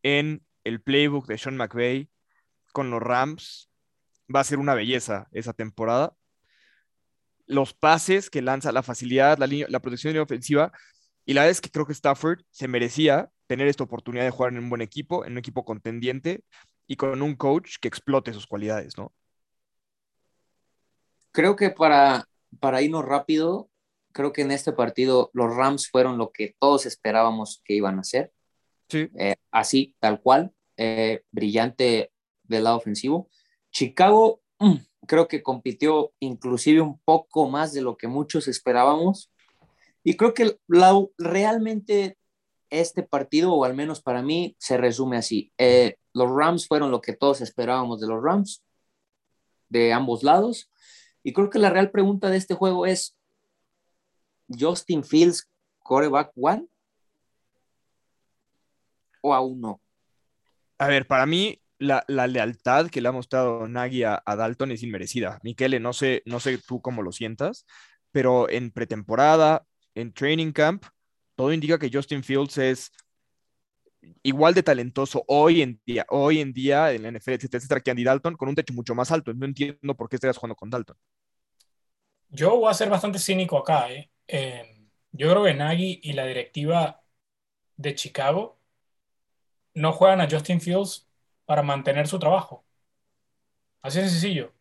[0.02, 2.08] en el playbook de Sean McVay
[2.72, 3.70] con los Rams.
[4.34, 6.14] Va a ser una belleza esa temporada.
[7.46, 10.72] Los pases que lanza, la facilidad, la, la protección de línea ofensiva.
[11.26, 14.52] Y la verdad es que creo que Stafford se merecía tener esta oportunidad de jugar
[14.52, 16.44] en un buen equipo, en un equipo contendiente
[16.86, 19.12] y con un coach que explote sus cualidades, ¿no?
[21.32, 22.26] Creo que para,
[22.60, 23.68] para irnos rápido,
[24.12, 28.02] creo que en este partido los Rams fueron lo que todos esperábamos que iban a
[28.02, 28.32] hacer.
[28.88, 29.10] Sí.
[29.18, 32.12] Eh, así, tal cual, eh, brillante
[32.44, 33.28] del lado ofensivo.
[33.74, 39.30] Chicago mm, creo que compitió inclusive un poco más de lo que muchos esperábamos.
[40.02, 42.16] Y creo que la, realmente
[42.70, 45.52] este partido, o al menos para mí, se resume así.
[45.58, 48.62] Eh, los Rams fueron lo que todos esperábamos de los Rams,
[49.68, 50.70] de ambos lados.
[51.22, 53.16] Y creo que la real pregunta de este juego es,
[54.48, 55.48] ¿Justin Fields,
[55.80, 56.66] coreback one?
[59.20, 59.80] ¿O aún no?
[60.78, 64.82] A ver, para mí la, la lealtad que le ha mostrado Nagy a, Dalton es
[64.82, 65.38] inmerecida.
[65.42, 67.66] Miquele, no sé, no sé tú cómo lo sientas,
[68.10, 70.84] pero en pretemporada, en training camp,
[71.34, 72.92] todo indica que Justin Fields es
[74.22, 77.90] igual de talentoso hoy en día, hoy en día en la NFL, etcétera, etcétera, que
[77.90, 79.32] Andy Dalton con un techo mucho más alto.
[79.34, 80.96] No entiendo por qué estarías jugando con Dalton.
[82.28, 83.90] Yo voy a ser bastante cínico acá.
[83.92, 84.10] ¿eh?
[84.26, 87.02] Eh, yo creo que Nagy y la directiva
[87.76, 88.58] de Chicago
[89.74, 91.08] no juegan a Justin Fields
[91.46, 92.64] para mantener su trabajo.
[93.82, 94.54] Así de sencillo.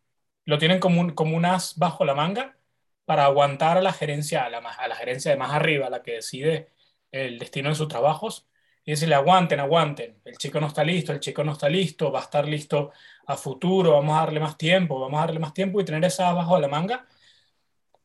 [0.46, 2.58] Lo tienen como un, como as bajo la manga
[3.06, 6.72] para aguantar a la gerencia, a la, gerencia de más arriba, la que decide
[7.12, 8.48] el destino de sus trabajos,
[8.86, 12.20] y decirle, aguanten, aguanten, el chico no está listo, el chico no está listo, va
[12.20, 12.92] a estar listo
[13.28, 16.34] a futuro, vamos a darle más tiempo, vamos a darle más tiempo y tener esa
[16.34, 17.08] bajo la manga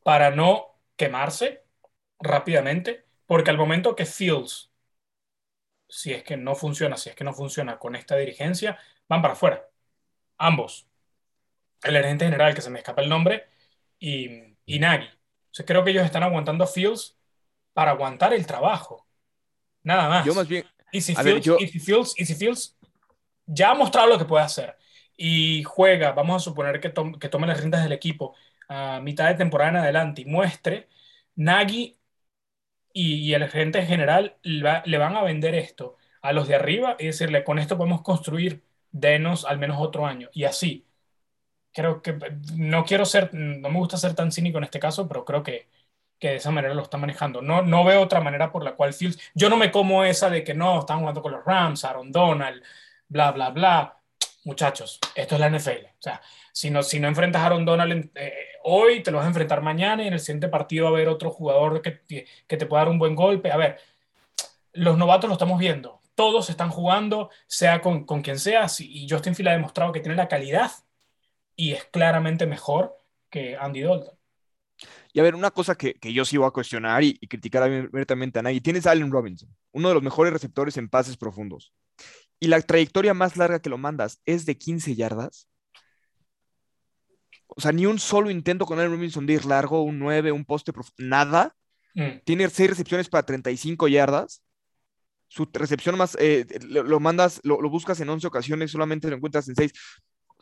[0.04, 1.64] para no quemarse
[2.20, 4.67] rápidamente, porque al momento que Fields,
[5.88, 9.35] si es que no funciona, si es que no funciona con esta dirigencia, van para
[9.35, 9.68] afuera.
[10.38, 10.87] Ambos.
[11.83, 13.46] El gerente general, que se me escapa el nombre,
[13.98, 15.07] y, y Nagy.
[15.07, 17.16] O sea, creo que ellos están aguantando a Fields
[17.72, 19.07] para aguantar el trabajo.
[19.83, 20.27] Nada más.
[20.27, 22.77] Yo más bien, Y si, ver, Fields, yo- y si Fields, y si Fields
[23.46, 24.77] ya ha mostrado lo que puede hacer
[25.16, 28.37] y juega, vamos a suponer que, tom- que tome las riendas del equipo
[28.68, 30.88] a mitad de temporada en adelante y muestre,
[31.37, 31.97] Nagy
[32.98, 36.56] y, y el gerente general le, va- le van a vender esto a los de
[36.56, 40.28] arriba y decirle, con esto podemos construir, denos al menos otro año.
[40.32, 40.84] Y así.
[41.72, 42.18] Creo que
[42.56, 45.68] no quiero ser, no me gusta ser tan cínico en este caso, pero creo que,
[46.18, 47.42] que de esa manera lo está manejando.
[47.42, 50.42] No, no veo otra manera por la cual Fields, yo no me como esa de
[50.44, 52.62] que no, están jugando con los Rams, Aaron Donald,
[53.08, 53.97] bla, bla, bla.
[54.48, 55.87] Muchachos, esto es la NFL.
[55.87, 56.20] O sea,
[56.52, 58.32] si no, si no enfrentas a Aaron Donald eh,
[58.64, 61.08] hoy, te lo vas a enfrentar mañana y en el siguiente partido va a haber
[61.08, 62.00] otro jugador que,
[62.46, 63.52] que te pueda dar un buen golpe.
[63.52, 63.78] A ver,
[64.72, 66.00] los novatos lo estamos viendo.
[66.14, 70.16] Todos están jugando, sea con, con quien sea, y Justin Field ha demostrado que tiene
[70.16, 70.72] la calidad
[71.54, 72.96] y es claramente mejor
[73.30, 74.18] que Andy Dalton.
[75.12, 78.38] Y a ver, una cosa que, que yo sí voy a cuestionar y, criticar abiertamente
[78.38, 78.61] a nadie.
[78.61, 81.72] Tienes a Allen Robinson, uno de los mejores receptores en pases profundos.
[82.40, 85.48] Y la trayectoria más larga que lo mandas es de 15 yardas.
[87.46, 90.44] O sea, ni un solo intento con Allen Robinson de ir largo, un 9, un
[90.44, 91.57] poste profundo, nada.
[91.94, 92.20] Mm.
[92.24, 94.42] Tiene 6 recepciones para 35 yardas.
[95.27, 99.57] Su recepción más, eh, lo, mandas, lo, buscas en 11 ocasiones, solamente lo encuentras en
[99.57, 99.72] 6.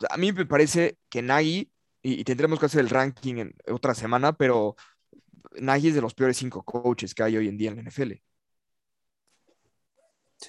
[0.09, 1.69] a mí me parece que Nagy
[2.01, 4.75] y, tendremos que hacer el ranking en otra semana, pero
[5.59, 8.13] Nagy es de los peores cinco coaches que hay hoy en día en la NFL.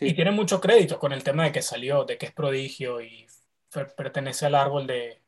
[0.01, 3.27] Y tiene mucho crédito con el tema de que salió, de que es prodigio y
[3.97, 5.23] pertenece al árbol de,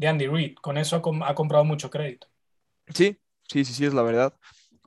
[0.00, 0.54] Andy Reid.
[0.56, 2.28] Con eso ha, comprado mucho crédito.
[2.94, 4.34] Sí, sí, sí, sí, es la verdad.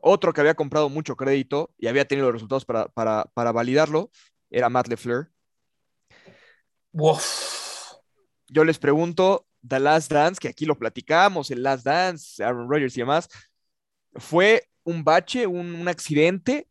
[0.01, 4.09] Otro que había comprado mucho crédito y había tenido los resultados para, para validarlo
[4.49, 5.29] era Matt LeFleur.
[8.47, 12.97] Yo les pregunto, The Last Dance, que aquí lo platicamos, el Last Dance, Aaron Rodgers
[12.97, 13.29] y demás,
[14.15, 16.67] ¿fue un bache, un, accidente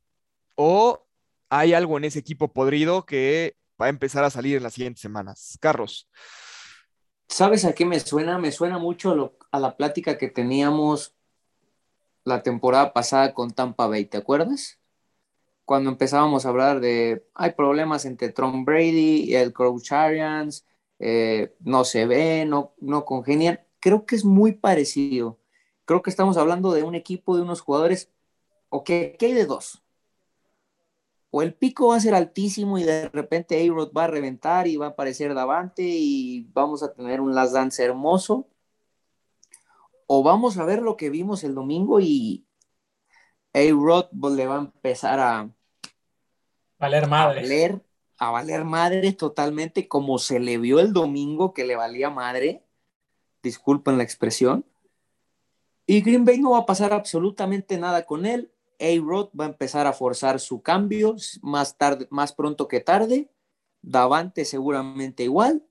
[0.55, 1.07] o
[1.51, 5.01] hay algo en ese equipo podrido que va a empezar a salir en las siguientes
[5.01, 5.59] semanas?
[5.61, 6.09] Carlos.
[7.29, 8.39] ¿Sabes a qué me suena?
[8.39, 11.15] Me suena mucho a la plática que teníamos
[12.25, 14.79] la temporada pasada con Tampa Bay, ¿te acuerdas?
[15.65, 20.67] Cuando empezábamos a hablar de hay problemas entre Tom Brady y el coach Arians,
[20.99, 23.61] eh, no se ve, no, no congenian.
[23.81, 25.39] Creo que es muy parecido.
[25.85, 28.11] Creo que estamos hablando de un equipo, de unos jugadores,
[28.69, 29.83] o que, hay de dos.
[31.31, 34.77] O el pico va a ser altísimo y de repente a va a reventar y
[34.77, 38.49] va a aparecer Davante y vamos a tener un last dance hermoso.
[40.07, 42.47] O vamos a ver lo que vimos el domingo y
[43.53, 45.51] A-Rod le va a empezar a
[46.79, 47.41] valer madre.
[47.41, 47.89] A valer
[48.19, 52.65] a valer madre totalmente como se le vio el domingo que le valía madre,
[53.43, 54.65] disculpen la expresión,
[55.87, 59.87] y Green Bay no va a pasar absolutamente nada con él, A-Rod va a empezar
[59.87, 63.31] a forzar su cambio más, tarde, más pronto que tarde,
[63.83, 65.65] Davante seguramente igual,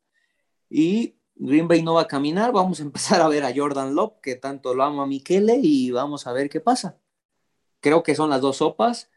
[0.70, 4.20] y Green Bay no va a caminar, vamos a empezar a ver a Jordan Love,
[4.22, 6.98] que tanto lo ama a Michele, y vamos a ver qué pasa.
[7.80, 9.10] Creo que son las dos sopas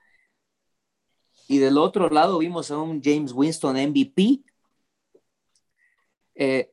[1.48, 4.44] y del otro lado vimos a un James Winston MVP.
[6.36, 6.72] Eh,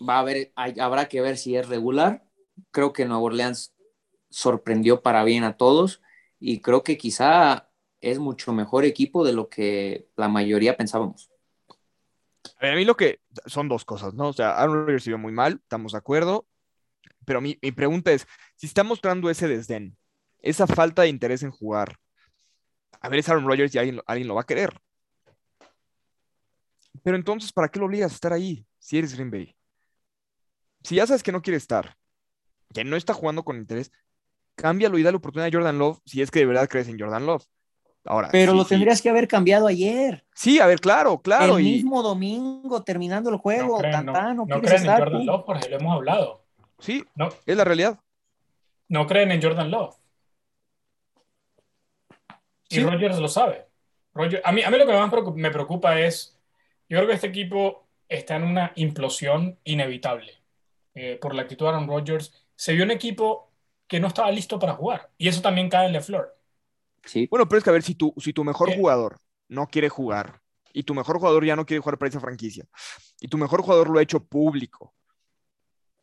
[0.00, 2.26] va a haber, habrá que ver si es regular.
[2.72, 3.74] Creo que Nueva Orleans
[4.28, 6.02] sorprendió para bien a todos
[6.38, 7.70] y creo que quizá
[8.00, 11.30] es mucho mejor equipo de lo que la mayoría pensábamos.
[12.60, 14.28] A, mí lo que son dos cosas, ¿no?
[14.28, 16.46] O sea, Aaron Rodgers se vio muy mal, estamos de acuerdo,
[17.24, 19.96] pero mi, mi pregunta es, si está mostrando ese desdén,
[20.40, 21.98] esa falta de interés en jugar,
[23.00, 24.80] a ver, es Aaron Rodgers y alguien, lo va a querer.
[27.02, 29.56] Pero entonces, ¿para qué lo obligas a estar ahí si eres Green Bay?
[30.82, 31.96] Si ya sabes que no quiere estar,
[32.72, 33.92] que no está jugando con interés,
[34.56, 37.26] cámbialo y dale oportunidad a Jordan Love si es que de verdad crees en Jordan
[37.26, 37.44] Love.
[38.04, 40.24] Ahora, Pero lo tendrías que haber cambiado ayer.
[40.32, 41.58] Sí, a ver, claro, claro.
[41.58, 43.74] El mismo domingo, terminando el juego.
[43.74, 46.44] No creen, no, creen en Jordan Love, porque lo hemos hablado.
[46.78, 47.04] Sí,
[47.46, 47.98] es la realidad.
[48.88, 49.96] No creen en Jordan Love.
[52.68, 53.66] Y Rogers lo sabe.
[54.44, 56.38] a, mí, a mí lo que más me preocupa es,
[56.88, 60.32] yo creo que este equipo está en una implosión inevitable
[60.94, 62.32] eh, por la actitud de Aaron Rodgers.
[62.54, 63.45] Se vio un equipo
[63.86, 66.36] que no estaba listo para jugar y eso también cae en la flor.
[67.04, 67.28] Sí.
[67.30, 69.18] Bueno, pero es que a ver, si tu, si tu mejor jugador
[69.48, 70.40] no quiere jugar
[70.72, 72.66] y tu mejor jugador ya no quiere jugar para esa franquicia
[73.20, 74.94] y tu mejor jugador lo ha hecho público,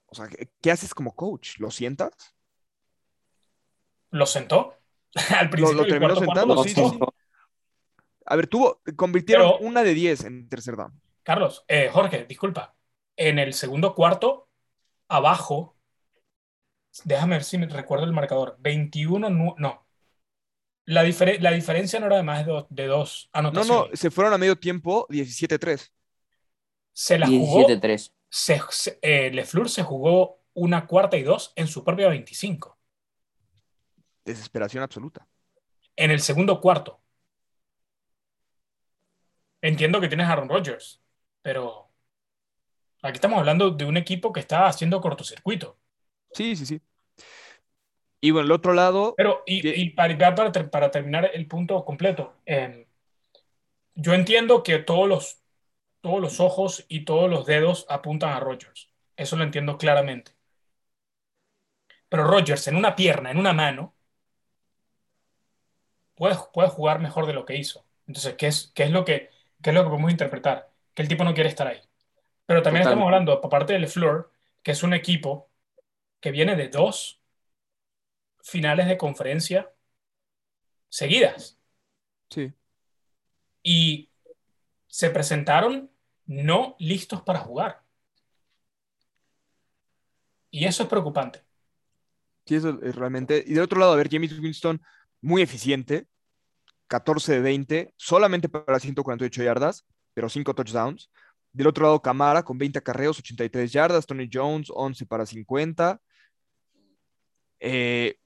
[0.08, 0.28] o sea,
[0.62, 1.58] ¿qué, haces como coach?
[1.58, 2.14] ¿Lo sientas?
[4.12, 4.78] ¿Lo sentó?
[5.40, 5.82] Al principio.
[5.82, 7.00] Lo, terminó sentando, sí, sí,
[8.26, 11.02] A ver, tuvo, convirtieron una de 10 en tercer down.
[11.24, 12.76] Carlos, eh, Jorge, disculpa.
[13.16, 14.50] En el segundo cuarto,
[15.08, 15.73] abajo,
[17.04, 18.58] déjame ver si me recuerdo el marcador.
[18.60, 19.86] 21, no.
[20.86, 23.68] La, la diferencia no era de más de, dos anotaciones.
[23.70, 25.92] No, no, se fueron a medio tiempo 17-3.
[26.92, 27.68] Se la jugó.
[27.68, 28.12] 17-3.
[28.30, 32.78] Se, eh, Lefleur se jugó una cuarta y dos en su propia 25
[34.26, 35.28] desesperación absoluta.
[35.96, 37.02] En el segundo cuarto.
[39.62, 41.02] Entiendo que tienes a Aaron Rodgers,
[41.42, 41.90] pero
[43.02, 45.80] aquí estamos hablando de un equipo que está haciendo cortocircuito.
[46.34, 46.82] Sí, sí, sí.
[48.22, 49.14] Y bueno, el otro lado.
[49.18, 52.86] Pero, y, para, para, terminar el punto completo, em,
[53.96, 55.44] yo entiendo que todos los
[56.04, 58.92] todos los ojos y todos los dedos apuntan a Rodgers.
[59.16, 60.34] Eso lo entiendo claramente.
[62.10, 63.96] Pero Rodgers en una pierna, en una mano,
[66.14, 67.86] puede, puede jugar mejor de lo que hizo.
[68.06, 69.30] Entonces, ¿qué es, qué es, lo, que,
[69.62, 70.70] qué es lo que podemos interpretar?
[70.94, 71.80] Que el tipo no quiere estar ahí.
[72.46, 74.30] Pero también estamos hablando, aparte del Fleur,
[74.62, 75.50] que es un equipo
[76.24, 77.22] que viene de dos
[78.42, 79.70] finales de conferencia
[80.88, 81.60] seguidas.
[82.30, 82.54] Sí.
[83.62, 84.10] Y
[84.88, 85.92] se presentaron
[86.26, 87.84] no listos para jugar.
[90.50, 91.44] Y eso es preocupante.
[92.46, 93.44] Sí, eso es realmente.
[93.46, 94.82] Y de otro lado, a ver, James Winston,
[95.20, 96.08] muy eficiente,
[96.88, 101.12] 14 de 20, solamente para 148 yardas, pero 5 touchdowns.
[101.52, 104.06] Del otro lado, Camara con 20 carreos, 83 yardas.
[104.06, 106.02] Tony Jones, 11 para 50.
[107.66, 108.18] Eh,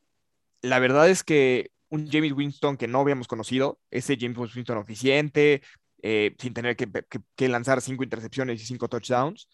[0.64, 5.62] la verdad es que un James Winston que no habíamos conocido, ese James Winston eficiente,
[6.02, 9.48] eh, sin tener que, lanzar cinco intercepciones y cinco touchdowns.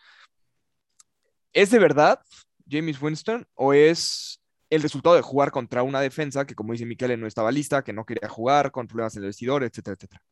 [1.52, 2.22] ¿Es de verdad
[2.68, 7.20] James Winston o es el resultado de jugar contra una defensa que, como dice Miquel,
[7.20, 10.24] no estaba lista, que no quería jugar, con problemas en el vestidor, etcétera, etcétera?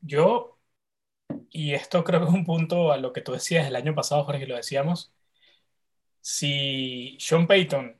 [0.00, 0.58] Yo,
[1.48, 4.24] y esto creo que es un punto a lo que tú decías el año pasado,
[4.24, 5.12] Jorge, lo decíamos,
[6.26, 7.96] si Sean Payton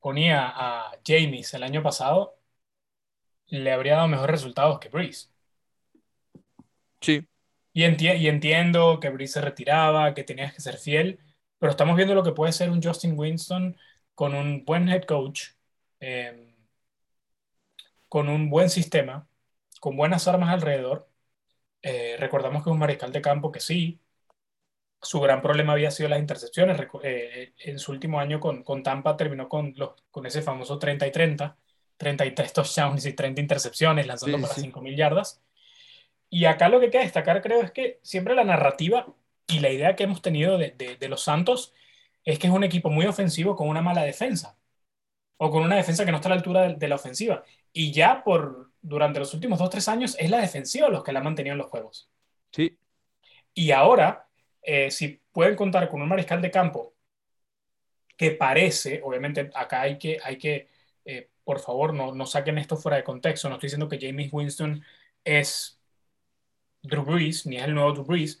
[0.00, 2.38] ponía a James el año pasado,
[3.48, 5.28] le habría dado mejores resultados que Breeze.
[7.00, 7.26] Sí.
[7.72, 11.20] Y, y entiendo que Breeze se retiraba, que tenías que ser fiel,
[11.58, 13.76] pero estamos viendo lo que puede ser un Justin Winston
[14.14, 15.50] con un buen head coach,
[16.00, 16.56] eh,
[18.08, 19.28] con un buen sistema,
[19.80, 21.08] con buenas armas alrededor.
[21.82, 24.00] Eh, recordamos que es un mariscal de campo que sí,
[25.02, 26.80] su gran problema había sido las intercepciones.
[27.02, 31.06] Eh, en su último año con, con Tampa terminó con, los, con ese famoso 30
[31.06, 31.56] y 30,
[31.96, 34.62] 33 touchdowns y 30 intercepciones, lanzando para sí.
[34.62, 35.42] 5.000 yardas.
[36.28, 39.06] Y acá lo que hay que destacar, creo, es que siempre la narrativa
[39.46, 41.72] y la idea que hemos tenido de, de, de los Santos
[42.24, 44.56] es que es un equipo muy ofensivo con una mala defensa
[45.38, 47.44] o con una defensa que no está a la altura de, de la ofensiva.
[47.72, 51.20] Y ya por, durante los últimos dos, tres años es la defensiva los que la
[51.20, 52.10] han mantenido en los juegos.
[52.52, 52.78] Sí.
[53.54, 54.28] Y ahora,
[54.62, 56.94] eh, si pueden contar con un mariscal de campo
[58.16, 60.68] que parece, obviamente acá hay que, hay que
[61.04, 64.32] eh, por favor, no, no saquen esto fuera de contexto, no estoy diciendo que James
[64.32, 64.84] Winston
[65.24, 65.80] es
[66.82, 68.38] Drew Brees, ni es el nuevo Drew Brees,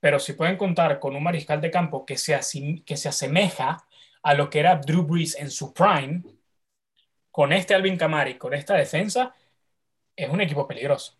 [0.00, 2.38] pero si pueden contar con un mariscal de campo que se,
[2.84, 3.84] que se asemeja
[4.22, 6.22] a lo que era Drew Brees en su prime,
[7.30, 9.34] con este Alvin Kamara y con esta defensa,
[10.16, 11.16] es un equipo peligroso.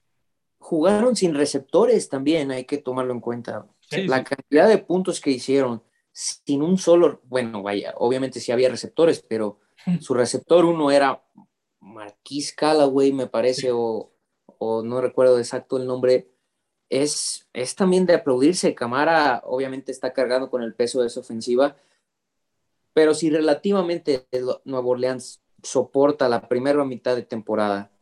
[0.58, 3.66] Jugaron sin receptores también, hay que tomarlo en cuenta.
[3.90, 4.24] Sí, la sí.
[4.24, 5.82] cantidad de puntos que hicieron
[6.12, 9.60] sin un solo, bueno, vaya, obviamente sí había receptores, pero
[10.00, 11.22] su receptor uno era
[11.80, 13.68] Marquis Callaway, me parece, sí.
[13.72, 14.12] o,
[14.58, 16.30] o, no recuerdo exacto el nombre.
[16.90, 18.74] Es, es también de aplaudirse.
[18.74, 21.76] Camara obviamente está cargando con el peso de esa ofensiva,
[22.94, 24.26] pero si relativamente
[24.64, 27.92] Nuevo Orleans soporta la primera mitad de temporada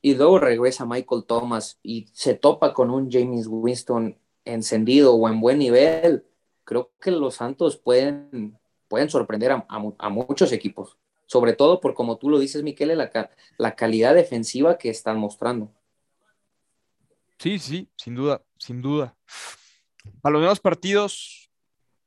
[0.00, 5.40] y luego regresa Michael Thomas y se topa con un James Winston encendido o en
[5.40, 6.24] buen nivel,
[6.64, 12.18] creo que los Santos pueden, pueden sorprender a, a, muchos equipos, sobre todo por como
[12.18, 15.72] tú lo dices, Miquel, la, la calidad defensiva que están mostrando.
[17.38, 19.16] Sí, sí, sin duda, sin duda.
[20.20, 21.50] Para los demás partidos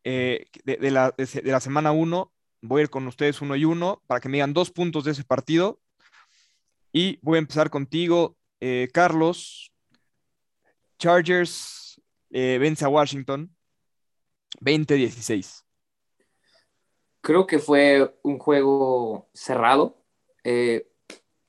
[0.04, 2.32] eh, de, de, la, de, la, semana 1,
[2.62, 5.12] voy a ir con ustedes uno y uno para que me digan dos puntos de
[5.12, 5.80] ese partido
[6.94, 9.74] y voy a empezar contigo, eh, Carlos.
[10.98, 11.85] Chargers
[12.38, 13.50] eh, vence a Washington
[14.60, 15.64] 20-16.
[17.22, 20.04] Creo que fue un juego cerrado.
[20.44, 20.92] Eh,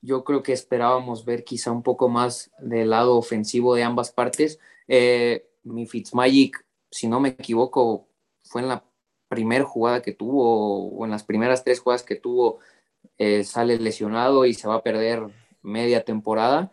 [0.00, 4.60] yo creo que esperábamos ver quizá un poco más del lado ofensivo de ambas partes.
[4.86, 8.08] Eh, mi Fitzmagic, si no me equivoco,
[8.44, 8.84] fue en la
[9.26, 12.60] primera jugada que tuvo o en las primeras tres jugadas que tuvo
[13.42, 15.26] sale lesionado y se va a perder
[15.62, 16.70] media temporada.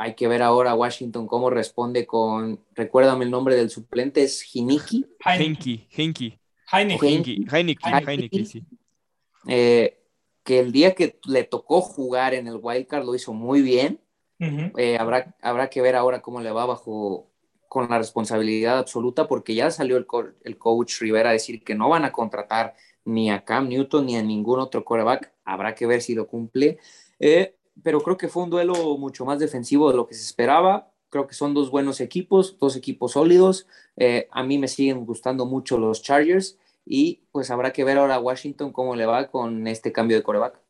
[0.00, 5.04] Hay que ver ahora Washington cómo responde con, recuérdame el nombre del suplente, es Hiniki.
[5.38, 6.38] Hinky, Hinky.
[6.72, 8.46] Heineken.
[8.46, 8.64] Sí.
[9.46, 9.98] Eh,
[10.42, 14.00] que el día que le tocó jugar en el wildcard lo hizo muy bien.
[14.38, 14.72] Uh -huh.
[14.78, 17.30] eh, habrá, habrá que ver ahora cómo le va bajo
[17.68, 21.74] con la responsabilidad absoluta, porque ya salió el, co el coach Rivera a decir que
[21.74, 22.74] no van a contratar
[23.04, 25.30] ni a Cam Newton ni a ningún otro quarterback.
[25.44, 26.78] Habrá que ver si lo cumple.
[27.18, 30.92] Eh, pero creo que fue un duelo mucho más defensivo de lo que se esperaba.
[31.10, 33.66] Creo que son dos buenos equipos, dos equipos sólidos.
[33.96, 38.16] Eh, a mí me siguen gustando mucho los Chargers y pues habrá que ver ahora
[38.16, 40.60] a Washington cómo le va con este cambio de coreback.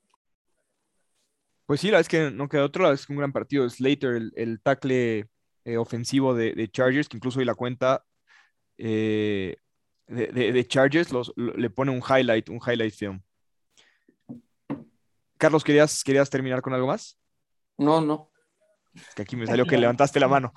[1.66, 3.68] Pues sí, la verdad es que no queda otro, es un gran partido.
[3.68, 5.28] Slater, el, el tackle
[5.64, 8.04] eh, ofensivo de, Chargers, que incluso hoy la cuenta
[8.78, 9.56] eh,
[10.08, 13.22] de, de- Chargers los, lo- le pone un highlight, un highlight film.
[15.41, 17.18] Carlos, ¿querías, ¿querías terminar con algo más?
[17.78, 18.30] No, no.
[18.95, 20.53] Es que aquí me salió que levantaste la mano.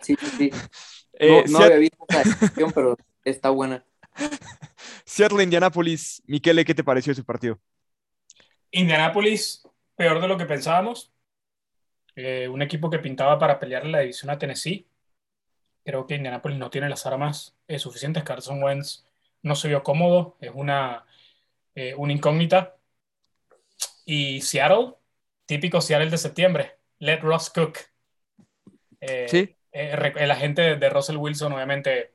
[0.00, 0.50] Sí, sí, sí.
[1.16, 3.84] Eh, no, no Seat- había visto esa descripción, pero está buena.
[5.06, 6.20] Seattle, Indianapolis.
[6.26, 7.60] Miquele, ¿qué te pareció ese partido?
[8.72, 9.62] Indianapolis,
[9.94, 11.12] peor de lo que pensábamos.
[12.16, 14.88] Eh, un equipo que pintaba para pelear en la división a Tennessee.
[15.84, 18.24] Creo que Indianapolis no tiene las armas eh, suficientes.
[18.24, 19.06] Carson Wentz
[19.42, 20.36] no se vio cómodo.
[20.40, 21.04] Es una,
[21.76, 22.76] eh, una incógnita.
[24.04, 24.94] Y Seattle,
[25.46, 26.76] típico Seattle de septiembre.
[26.98, 27.78] Let Ross cook.
[29.00, 29.56] Eh, Sí.
[29.72, 32.14] eh, el agente de, Russell Wilson, obviamente,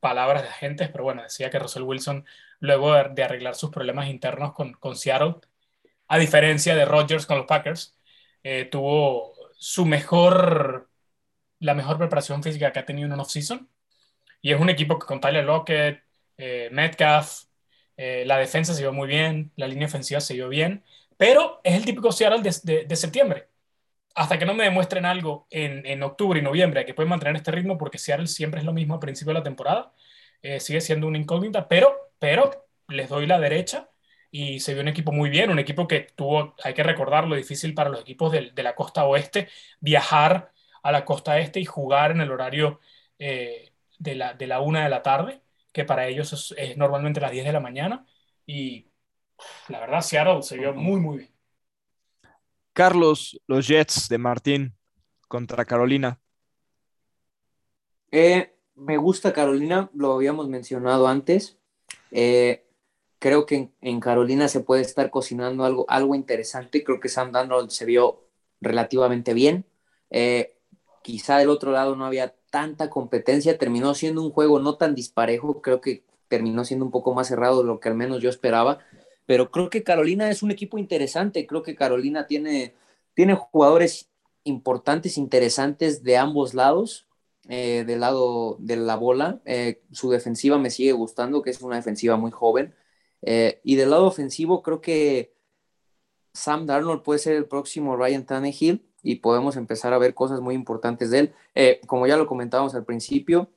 [0.00, 2.24] palabras de agentes, pero bueno, decía que Russell Wilson,
[2.60, 5.36] luego de, de arreglar sus problemas internos con, con Seattle,
[6.08, 7.96] a diferencia de Rodgers con los Packers,
[8.42, 10.88] eh, tuvo su mejor,
[11.60, 13.68] la mejor preparación física que ha tenido en un off-season.
[14.40, 16.02] Y es un equipo que con Tyler Lockett,
[16.38, 17.44] eh, Metcalf,
[17.96, 20.84] eh, la defensa se vio muy bien, la línea ofensiva se vio bien,
[21.18, 23.50] pero es el típico Seattle de, de- de septiembre.
[24.14, 27.78] Hasta que no me demuestren algo en, octubre y noviembre que pueden mantener este ritmo,
[27.78, 29.92] porque Seattle siempre es lo mismo al principio de la temporada,
[30.42, 33.90] eh, sigue siendo una incógnita, pero, pero les doy la derecha
[34.30, 37.36] y se vio un equipo muy bien, un equipo que tuvo, hay que recordar lo
[37.36, 39.48] difícil para los equipos del- de, la costa oeste,
[39.80, 40.52] viajar
[40.82, 42.80] a la costa este y jugar en el horario
[43.18, 45.42] eh, de, la, de la una de la tarde,
[45.72, 48.06] que para ellos es, es normalmente las 10 de la mañana.
[48.46, 48.87] Y
[49.68, 51.30] la verdad, Seattle se vio muy, muy bien.
[52.72, 54.76] Carlos, los Jets de Martín
[55.28, 56.20] contra Carolina.
[58.10, 61.58] Eh, me gusta Carolina, lo habíamos mencionado antes.
[62.10, 62.64] Eh,
[63.18, 66.84] creo que en, en Carolina se puede estar cocinando algo, algo interesante.
[66.84, 68.24] Creo que Sam Darnold se vio
[68.60, 69.66] relativamente bien.
[70.10, 70.56] Eh,
[71.02, 73.58] quizá del otro lado no había tanta competencia.
[73.58, 75.60] Terminó siendo un juego no tan disparejo.
[75.62, 78.78] Creo que terminó siendo un poco más cerrado de lo que al menos yo esperaba.
[79.28, 81.46] Pero creo que Carolina es un equipo interesante.
[81.46, 82.74] Creo que Carolina tiene,
[83.12, 84.08] tiene jugadores
[84.44, 87.06] importantes, interesantes de ambos lados
[87.46, 89.42] eh, del lado de la bola.
[89.44, 92.74] Eh, su defensiva me sigue gustando, que es una defensiva muy joven.
[93.20, 95.34] Eh, y del lado ofensivo, creo que
[96.32, 100.54] Sam Darnold puede ser el próximo Ryan Tannehill y podemos empezar a ver cosas muy
[100.54, 101.34] importantes de él.
[101.86, 103.50] Como ya lo comentábamos al principio,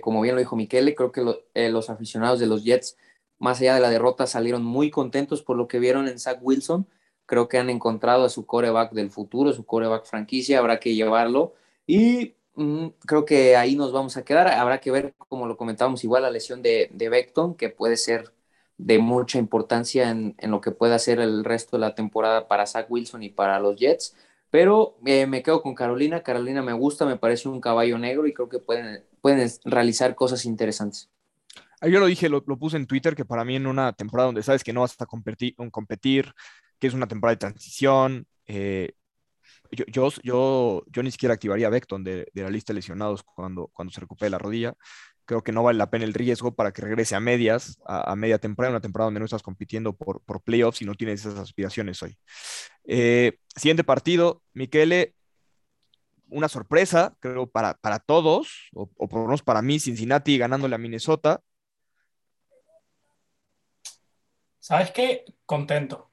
[0.00, 2.96] como bien lo dijo Miquele, creo que lo, los aficionados de los Jets,
[3.38, 6.86] más allá de la derrota, salieron muy contentos por lo que vieron en Zach Wilson.
[7.26, 11.54] Creo que han encontrado a su coreback del futuro, su coreback franquicia, habrá que llevarlo.
[11.86, 14.48] Y mm, creo que ahí nos vamos a quedar.
[14.48, 18.32] Habrá que ver, como lo comentábamos, igual la lesión de, de Beckton, que puede ser
[18.78, 22.86] de mucha importancia en, lo que pueda hacer el resto de la temporada para Zach
[22.90, 24.16] Wilson y para los Jets.
[24.50, 26.22] Pero eh, me quedo con Carolina.
[26.22, 30.44] Carolina me gusta, me parece un caballo negro y creo que pueden, pueden realizar cosas
[30.44, 31.10] interesantes.
[31.82, 34.64] Yo lo dije, lo, puse en Twitter, que para mí en una temporada donde sabes
[34.64, 36.32] que no vas a competir,
[36.78, 38.92] que es una temporada de transición, eh,
[39.70, 43.92] yo, yo, yo, ni siquiera activaría a Beckton de, la lista de lesionados cuando, cuando
[43.92, 44.74] se recupere la rodilla.
[45.24, 48.38] Creo que no vale la pena el riesgo para que regrese a medias, a, media
[48.38, 52.00] temporada, una temporada donde no estás compitiendo por, por playoffs y no tienes esas aspiraciones
[52.02, 52.16] hoy.
[52.84, 55.14] Eh, siguiente partido, Miquele,
[56.28, 60.78] una sorpresa, creo, para, para todos, o por lo menos para mí, Cincinnati ganándole a
[60.78, 61.42] Minnesota.
[64.66, 65.24] ¿Sabes qué?
[65.46, 66.10] Contento.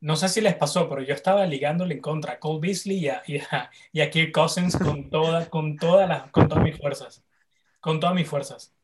[0.00, 3.08] No sé si les pasó, pero yo estaba ligándole en contra a Cole Beasley y
[3.08, 6.76] a, y a, y a Kirk Cousins con, toda, con, toda la, con todas mis
[6.76, 7.24] fuerzas.
[7.80, 8.74] Con todas mis fuerzas.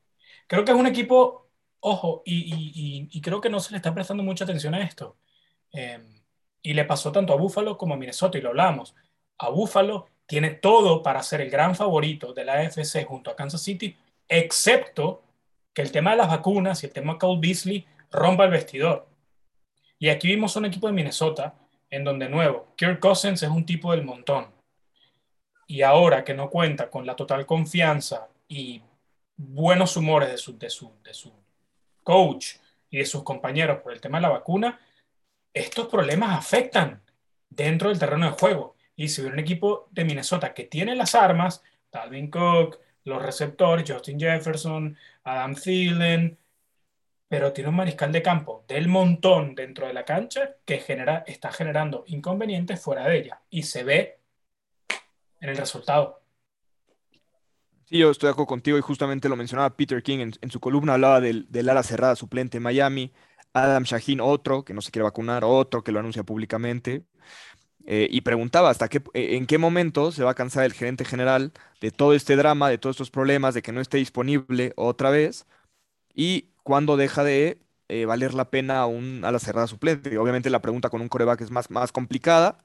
[0.46, 1.50] Creo que es un equipo,
[1.80, 5.18] ojo, y, y, creo que no se le está prestando mucha atención a esto.
[5.74, 6.00] Eh,
[6.62, 8.94] y le pasó tanto a Buffalo como a Minnesota, y lo hablamos.
[9.36, 13.60] A Buffalo tiene todo para ser el gran favorito de la AFC junto a Kansas
[13.60, 13.94] City,
[14.26, 15.22] excepto
[15.74, 19.08] que el tema de las vacunas y el tema de Cole Beasley rompa el vestidor.
[19.98, 21.54] Y aquí vimos un equipo de Minnesota
[21.90, 24.46] en donde, nuevo, Kirk Cousins es un tipo del montón.
[25.66, 28.82] Y ahora que no cuenta con la total confianza y
[29.36, 31.32] buenos humores de su, de su, de su
[32.02, 32.56] coach
[32.90, 34.78] y de sus compañeros por el tema de la vacuna,
[35.54, 37.02] estos problemas afectan
[37.48, 38.76] dentro del terreno de juego.
[38.96, 43.90] Y si hubiera un equipo de Minnesota que tiene las armas, Dalvin Cook, los receptores,
[43.90, 46.38] Justin Jefferson, Adam Thielen,
[47.32, 50.84] pero tiene un mariscal de campo del montón dentro de la cancha que
[51.26, 54.20] está generando inconvenientes fuera de ella y se ve
[55.40, 56.20] en el resultado.
[57.86, 60.60] Sí, yo estoy de acuerdo contigo y justamente lo mencionaba Peter King en, en su
[60.60, 63.14] columna, hablaba del, del ala cerrada suplente en Miami.
[63.54, 67.06] Adam Shaheen, otro que no se quiere vacunar, otro que lo anuncia públicamente.
[67.86, 71.06] Eh, y preguntaba hasta qué, eh, en qué momento se va a cansar el gerente
[71.06, 75.08] general de todo este drama, de todos estos problemas, de que no esté disponible otra
[75.08, 75.46] vez,
[76.14, 77.58] y cuándo deja de
[77.88, 80.16] eh, valer la pena un, a la cerrada suplente.
[80.18, 82.58] Obviamente la pregunta con un coreback es más, más complicada,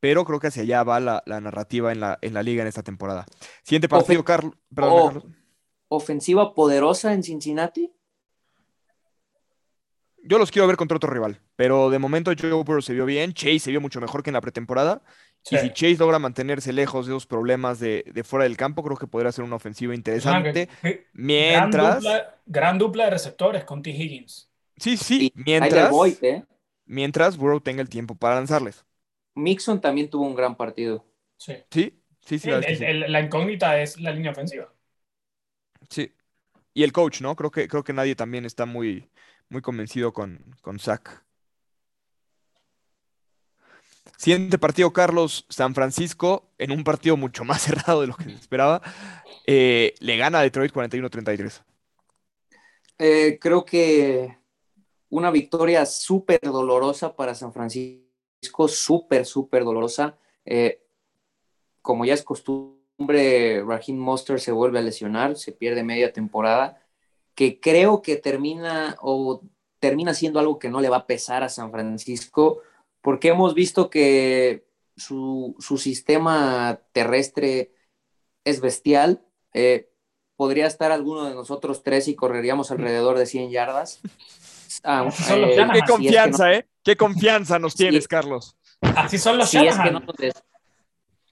[0.00, 2.82] pero creo que hacia allá va la, narrativa en la, en la, liga en esta
[2.82, 3.26] temporada.
[3.62, 4.54] Siguiente partido, Carlos.
[5.88, 7.92] ¿Ofensiva poderosa en Cincinnati?
[10.24, 13.34] Yo los quiero ver contra otro rival, pero de momento Joe Burrow se vio bien,
[13.34, 15.02] Chase se vio mucho mejor que en la pretemporada.
[15.50, 19.06] Y si Chase logra mantenerse lejos de esos problemas de, fuera del campo, creo que
[19.06, 20.68] podría ser una ofensiva interesante.
[21.12, 22.04] mientras.
[22.46, 23.90] Gran dupla, de receptores con T.
[23.90, 24.50] Higgins.
[24.76, 25.92] Sí, sí, mientras.
[26.22, 26.44] ¿eh?
[26.84, 28.84] Mientras Burrow tenga el tiempo para lanzarles.
[29.34, 31.04] Mixon también tuvo un gran partido.
[31.36, 31.54] Sí.
[31.70, 32.50] Sí, sí, sí.
[32.50, 34.72] la incógnita es la línea ofensiva.
[35.88, 36.12] Sí.
[36.74, 37.36] Y el coach, ¿no?
[37.36, 39.10] Creo que, creo que nadie también está muy,
[39.48, 41.24] muy convencido con, con Zach.
[44.22, 48.34] Siguiente partido, Carlos, San Francisco, en un partido mucho más cerrado de lo que se
[48.34, 48.80] esperaba,
[49.48, 51.64] eh, le gana a Detroit 41-33.
[53.00, 54.38] Eh, creo que
[55.08, 60.16] una victoria súper dolorosa para San Francisco, súper, súper dolorosa.
[60.44, 60.80] Eh,
[61.80, 66.80] como ya es costumbre, Raheem Monster se vuelve a lesionar, se pierde media temporada
[67.34, 69.42] que creo que termina o
[69.80, 72.62] termina siendo algo que no le va a pesar a San Francisco,
[73.02, 74.64] porque hemos visto que
[74.96, 77.74] su, sistema terrestre
[78.44, 79.22] es bestial.
[79.52, 79.90] Eh,
[80.36, 84.00] podría estar alguno de nosotros tres y correríamos alrededor de 100 yardas.
[84.84, 86.66] Ah, eh, qué confianza, ¿eh?
[86.82, 88.56] Qué confianza nos tienes, Carlos.
[88.80, 90.00] Así son los si es que no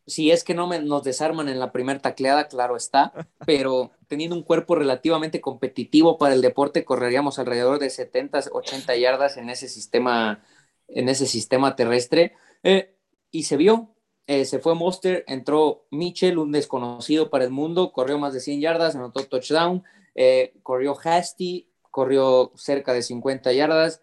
[0.07, 3.13] si es que no nos desarman en la primera tacleada, claro está,
[3.47, 9.37] pero teniendo un cuerpo relativamente competitivo para el deporte, correríamos alrededor de 70, 80 yardas
[9.37, 10.43] en ese sistema,
[10.95, 12.35] en ese sistema terrestre.
[12.63, 12.95] Eh,
[13.31, 13.95] y se vio,
[14.27, 18.61] eh, se fue Monster, entró Mitchell, un desconocido para el mundo, corrió más de 100
[18.61, 19.83] yardas, anotó touchdown,
[20.15, 24.03] eh, corrió Hasty, corrió cerca de 50 yardas.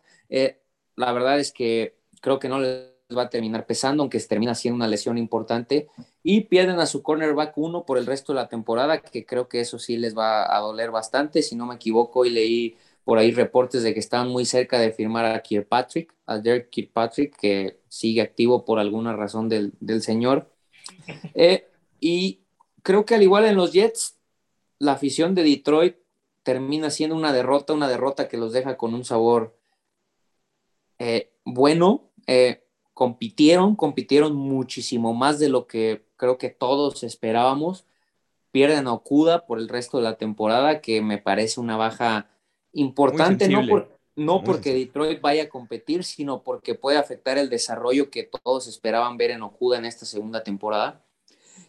[0.96, 4.76] la verdad es que creo que no le va a terminar pesando, aunque termina siendo
[4.76, 5.88] una lesión importante.
[6.24, 9.62] Y pierden a su cornerback uno por el resto de la temporada, que creo que
[9.62, 11.42] eso sí les va a doler bastante.
[11.42, 12.78] Si no me equivoco, y leí
[13.08, 17.38] por ahí reportes de que estaban muy cerca de firmar a Kirkpatrick, a Derek Kirkpatrick,
[17.38, 20.51] que sigue activo por alguna razón del, señor.
[21.34, 21.70] Eh,
[22.01, 22.41] y
[22.84, 24.18] creo que al igual en los Jets,
[24.78, 25.95] la afición de Detroit
[26.43, 29.58] termina siendo una derrota, una derrota que los deja con un sabor
[30.99, 32.10] eh, bueno.
[32.28, 32.62] Eh,
[32.93, 37.86] compitieron, compitieron muchísimo más de lo que creo que todos esperábamos.
[38.51, 42.30] Pierden a Okuda por el resto de la temporada, que me parece una baja
[42.74, 43.63] importante, no,
[44.15, 49.18] no porque Detroit vaya a competir, sino porque puede afectar el desarrollo que todos esperaban
[49.18, 51.05] ver en Okuda en esta segunda temporada.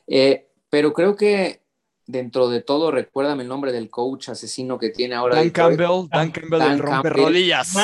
[0.06, 1.60] Eh, pero creo que
[2.06, 5.36] dentro de todo, recuérdame el nombre del coach asesino que tiene ahora.
[5.36, 7.74] Dan Campbell, Dan Campbell, Dan rompe rodillas.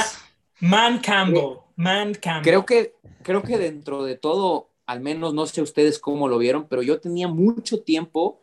[0.61, 2.43] Man, Campbell, Man Campbell.
[2.43, 6.67] Creo que creo que dentro de todo, al menos no sé ustedes cómo lo vieron,
[6.69, 8.43] pero yo tenía mucho tiempo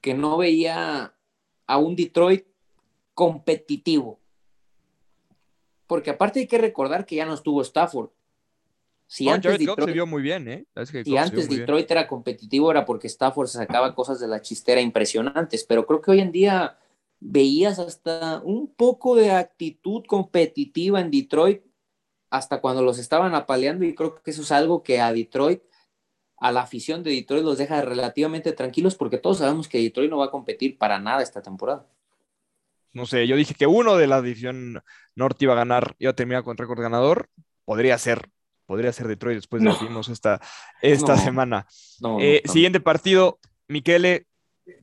[0.00, 1.14] que no veía
[1.66, 2.46] a un Detroit
[3.14, 4.20] competitivo.
[5.86, 8.10] Porque aparte hay que recordar que ya no estuvo Stafford.
[9.06, 10.66] Si antes Detroit, se vio muy bien, ¿eh?
[11.04, 15.64] si antes Detroit era competitivo era porque Stafford se sacaba cosas de la chistera impresionantes,
[15.64, 16.78] pero creo que hoy en día
[17.20, 21.62] veías hasta un poco de actitud competitiva en Detroit
[22.30, 25.62] hasta cuando los estaban apaleando y creo que eso es algo que a Detroit,
[26.38, 30.18] a la afición de Detroit los deja relativamente tranquilos porque todos sabemos que Detroit no
[30.18, 31.86] va a competir para nada esta temporada.
[32.94, 34.82] No sé, yo dije que uno de la división
[35.14, 37.28] norte iba a ganar, iba a terminar con récord ganador,
[37.64, 38.30] podría ser,
[38.66, 40.40] podría ser Detroit después de lo que vimos esta,
[40.80, 41.66] esta semana.
[42.20, 43.38] Eh, siguiente partido,
[43.68, 44.26] Miquele,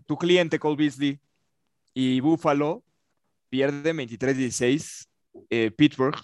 [0.05, 1.19] tu cliente Cole Beasley
[1.93, 2.83] y Buffalo
[3.49, 5.07] pierde 23-16
[5.49, 6.15] eh, Pittsburgh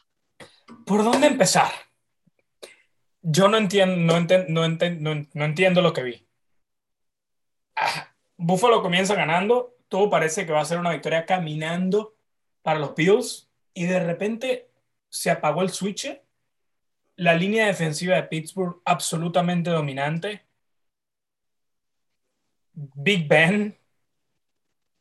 [0.85, 1.71] ¿Por dónde empezar?
[3.21, 6.27] Yo no entiendo, no, no, entiendo lo que vi.
[7.75, 12.15] Ah, Buffalo comienza ganando, todo parece que va a ser una victoria caminando
[12.61, 14.69] para los Bills y de repente
[15.09, 16.19] se apagó el switch.
[17.15, 20.45] La línea defensiva de Pittsburgh absolutamente dominante.
[22.73, 23.77] Big Ben,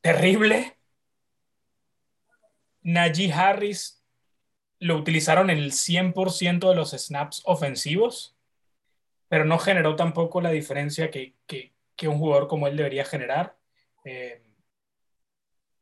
[0.00, 0.76] terrible.
[2.82, 4.02] Najee Harris
[4.78, 8.36] lo utilizaron en el 100% de los snaps ofensivos,
[9.28, 11.34] pero no generó tampoco la diferencia que,
[12.02, 13.58] un jugador como él debería generar.
[14.04, 14.45] Eh,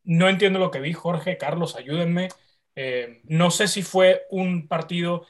[0.05, 2.29] no entiendo lo que vi, Jorge, Carlos, ayúdenme.
[2.77, 5.27] Eh, no sé si fue un partido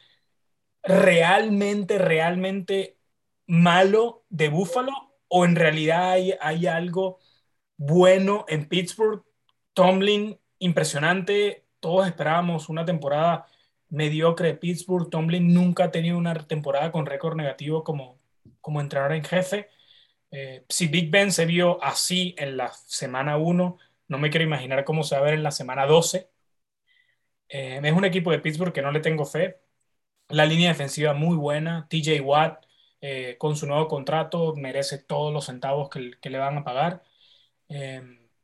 [0.82, 2.98] realmente, realmente
[3.46, 4.92] malo de Buffalo
[5.28, 7.18] o en realidad hay, hay algo
[7.76, 9.24] bueno en Pittsburgh.
[9.74, 11.66] Tomlin, impresionante.
[11.80, 13.46] Todos esperábamos una temporada
[13.88, 15.10] mediocre de Pittsburgh.
[15.10, 18.18] Tomlin nunca ha tenido una temporada con récord negativo como,
[18.60, 19.68] como entrenador en jefe.
[20.30, 24.84] Eh, si Big Ben se vio así en la semana 1, no me quiero imaginar
[24.84, 26.30] cómo se va a ver en la semana 12.
[27.48, 29.60] Eh, es un equipo de Pittsburgh que no le tengo fe.
[30.28, 31.86] La línea defensiva muy buena.
[31.88, 32.66] TJ Watt,
[33.00, 37.02] eh, con su nuevo contrato, merece todos los centavos que, le van a pagar.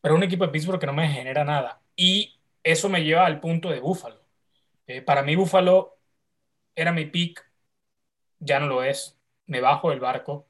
[0.01, 1.83] pero un equipo de Pittsburgh que no me genera nada.
[1.97, 4.21] Y eso me lleva al punto de Buffalo.
[5.07, 5.99] para mí, Buffalo
[6.75, 7.45] era mi pick,
[8.41, 9.19] ya no lo es.
[9.47, 10.49] Me bajo del barco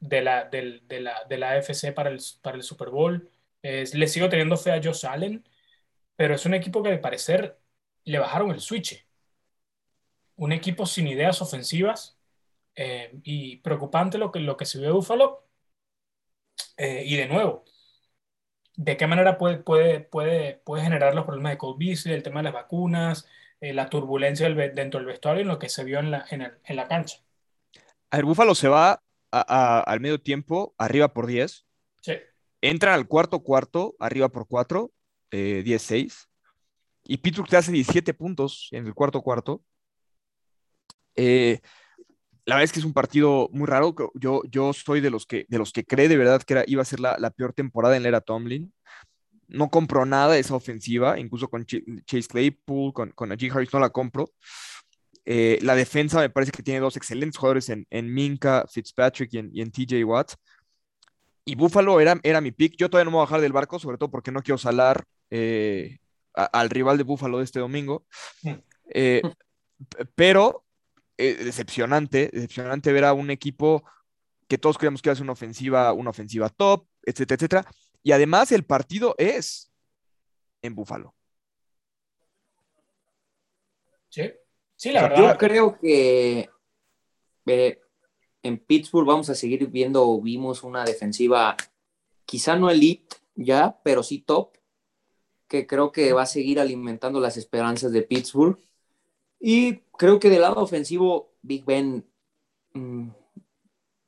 [0.00, 3.30] de la, de la, de la AFC para el, para el Super Bowl.
[3.92, 5.44] Le sigo teniendo fe a Josh Allen,
[6.16, 7.60] pero es un equipo que al parecer
[8.04, 9.06] le bajaron el switch.
[10.36, 12.18] Un equipo sin ideas ofensivas
[12.74, 15.44] eh, y preocupante lo que, lo que se vio de Buffalo.
[16.76, 17.64] Eh, y de nuevo,
[18.76, 22.40] ¿de qué manera puede, puede, puede, puede generar los problemas de Cold Beasley, el tema
[22.40, 23.26] de las vacunas,
[23.60, 26.76] eh, la turbulencia dentro del vestuario en lo que se vio en la, en, en
[26.76, 27.18] la cancha?
[28.10, 31.66] A ver, Buffalo se va al medio tiempo, arriba por 10.
[32.00, 32.14] Sí.
[32.60, 34.90] Entran al cuarto cuarto, arriba por 4,
[35.30, 36.26] 10-6.
[37.04, 39.62] Y Pittsburgh te hace 17 puntos en el cuarto cuarto.
[41.14, 41.60] Eh,
[42.44, 43.94] la verdad es que es un partido muy raro.
[44.14, 46.82] Yo, yo soy de los que, de los que cree de verdad que era, iba
[46.82, 48.72] a ser la, peor temporada en la era Tomlin.
[49.48, 53.90] No compro nada esa ofensiva, incluso con Chase Claypool, con, con Najee Harris no la
[53.90, 54.30] compro.
[55.24, 59.60] Eh, la defensa me parece que tiene dos excelentes jugadores en, en Minka, Fitzpatrick y
[59.60, 60.34] en, TJ Watt.
[61.46, 62.76] Y Buffalo era, era mi pick.
[62.76, 65.04] Yo todavía no me voy a bajar del barco, sobre todo porque no quiero salar
[65.30, 65.98] eh,
[66.34, 68.04] al rival de Buffalo de este domingo.
[68.42, 68.54] Mm.
[68.92, 69.22] Eh,
[70.14, 70.64] pero
[71.16, 73.84] decepcionante, decepcionante ver a un equipo
[74.48, 77.66] que todos creíamos que iba a ser una ofensiva, una ofensiva top, etcétera, etcétera.
[78.02, 79.72] Y además el partido es
[80.62, 81.14] en Buffalo.
[84.08, 84.32] Sí.
[84.76, 85.16] Sí, la verdad.
[85.16, 86.50] Yo creo que
[87.46, 87.80] eh,
[88.46, 91.56] en Pittsburgh vamos a seguir viendo, vimos una defensiva
[92.26, 94.56] quizá no elite ya, pero sí top,
[95.48, 98.58] que creo que va a seguir alimentando las esperanzas de Pittsburgh.
[99.38, 102.04] Y creo que del lado ofensivo, Big Ben,
[102.72, 103.08] mm,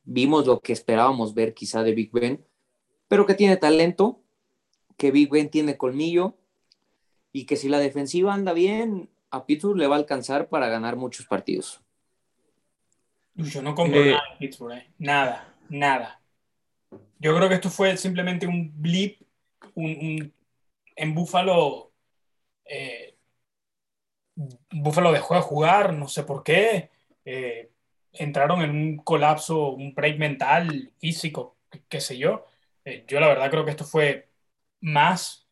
[0.04, 2.44] vimos lo que esperábamos ver quizá de Big Ben,
[3.06, 4.20] pero que tiene talento,
[4.96, 6.34] que Big Ben tiene colmillo
[7.32, 10.96] y que si la defensiva anda bien, a Pittsburgh le va a alcanzar para ganar
[10.96, 11.82] muchos partidos.
[13.38, 14.90] Yo no compro eh, nada en Pittsburgh, eh.
[14.98, 16.20] nada, nada.
[17.18, 19.20] Yo creo que esto fue simplemente un blip,
[19.74, 20.32] un,
[20.96, 21.92] en Buffalo.
[22.64, 23.16] Eh,
[24.70, 26.90] Buffalo dejó de jugar, no sé por qué.
[28.12, 31.56] entraron en un colapso, un break mental, físico,
[31.88, 32.44] qué sé yo.
[33.06, 34.28] yo la verdad creo que esto fue
[34.80, 35.48] más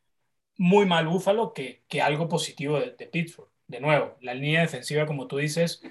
[0.59, 5.26] muy mal Buffalo que, que algo positivo de Pittsburgh de nuevo, la línea defensiva, como
[5.26, 5.82] tú dices,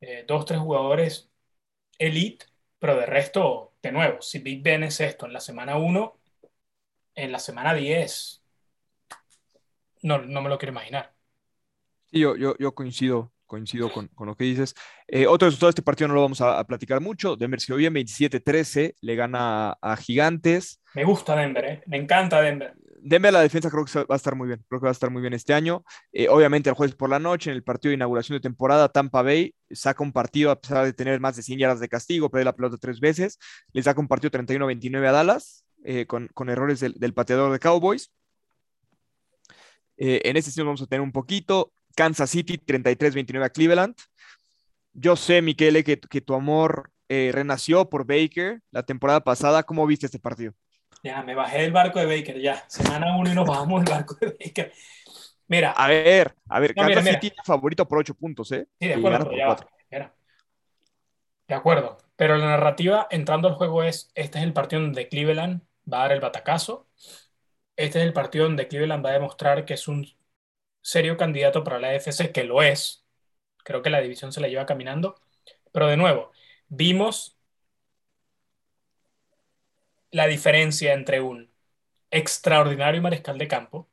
[0.00, 1.29] eh, dos, tres jugadores
[2.00, 2.46] elite,
[2.78, 6.18] pero de resto, de nuevo, si Big Ben es esto en la semana 1,
[7.14, 8.42] en la semana 10,
[10.02, 11.14] no, no me lo quiero imaginar.
[12.10, 14.74] Sí, yo, yo, yo coincido, coincido con, con, lo que dices.
[15.06, 17.36] Eh, otro resultado de este partido no lo vamos a, platicar mucho.
[17.36, 20.80] Denver se bien, 27-13, le gana a, Gigantes.
[20.94, 21.82] Me gusta Denver, eh.
[21.86, 22.74] me encanta Denver.
[23.02, 25.10] Denver la defensa creo que va a estar muy bien, creo que va a estar
[25.10, 25.84] muy bien este año.
[26.12, 29.22] Eh, obviamente el jueves por la noche, en el partido de inauguración de temporada, Tampa
[29.22, 32.46] Bay saca un partido a pesar de tener más de 100 yardas de castigo, perder
[32.46, 33.38] la pelota tres veces,
[33.72, 38.12] le saca un partido 31-29 a Dallas, eh, con, errores del, pateador de Cowboys.
[39.96, 41.72] Eh, en este sentido vamos a tener un poquito.
[41.96, 43.94] Kansas City 33-29 a Cleveland.
[44.92, 49.64] Yo sé, Miquele, que, que tu amor renació por Baker la temporada pasada.
[49.64, 50.54] ¿Cómo viste este partido?
[51.02, 52.62] Ya, me bajé del barco de Baker, ya.
[52.68, 54.72] Semana uno y nos bajamos del barco de Baker.
[55.48, 55.72] Mira.
[55.72, 58.68] A ver, a ver, Kansas City favorito por 8 puntos, ¿eh?
[58.78, 59.30] Sí, de acuerdo,
[61.48, 65.62] De acuerdo, pero la narrativa entrando al juego es, este es el partido donde Cleveland
[65.92, 66.86] va a dar el batacazo.
[67.76, 70.06] Este es el partido donde Cleveland va a demostrar que es un
[70.82, 73.04] serio candidato para la AFC, que lo es.
[73.64, 75.16] Creo que la división se la lleva caminando.
[75.72, 76.30] Pero de nuevo,
[76.68, 77.39] vimos
[80.12, 81.50] la diferencia entre un
[82.10, 83.90] extraordinario mariscal de campo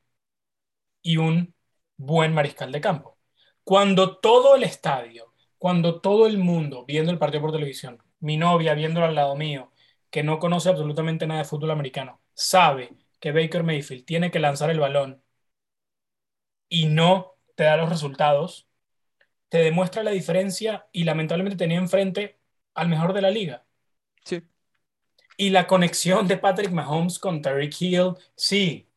[1.01, 1.55] y un
[1.97, 3.17] buen mariscal de campo.
[3.63, 8.73] Cuando todo el estadio, cuando todo el mundo viendo el partido por televisión, mi novia
[8.73, 9.71] viéndolo al lado mío,
[10.09, 14.69] que no conoce absolutamente nada de fútbol americano, sabe que Baker Mayfield tiene que lanzar
[14.69, 15.23] el balón
[16.69, 18.67] y no te da los resultados,
[19.49, 22.39] te demuestra la diferencia y lamentablemente tenía enfrente
[22.75, 23.66] al mejor de la liga.
[25.37, 28.87] Y la conexión de Patrick Mahomes con Tyreek Hill, sí,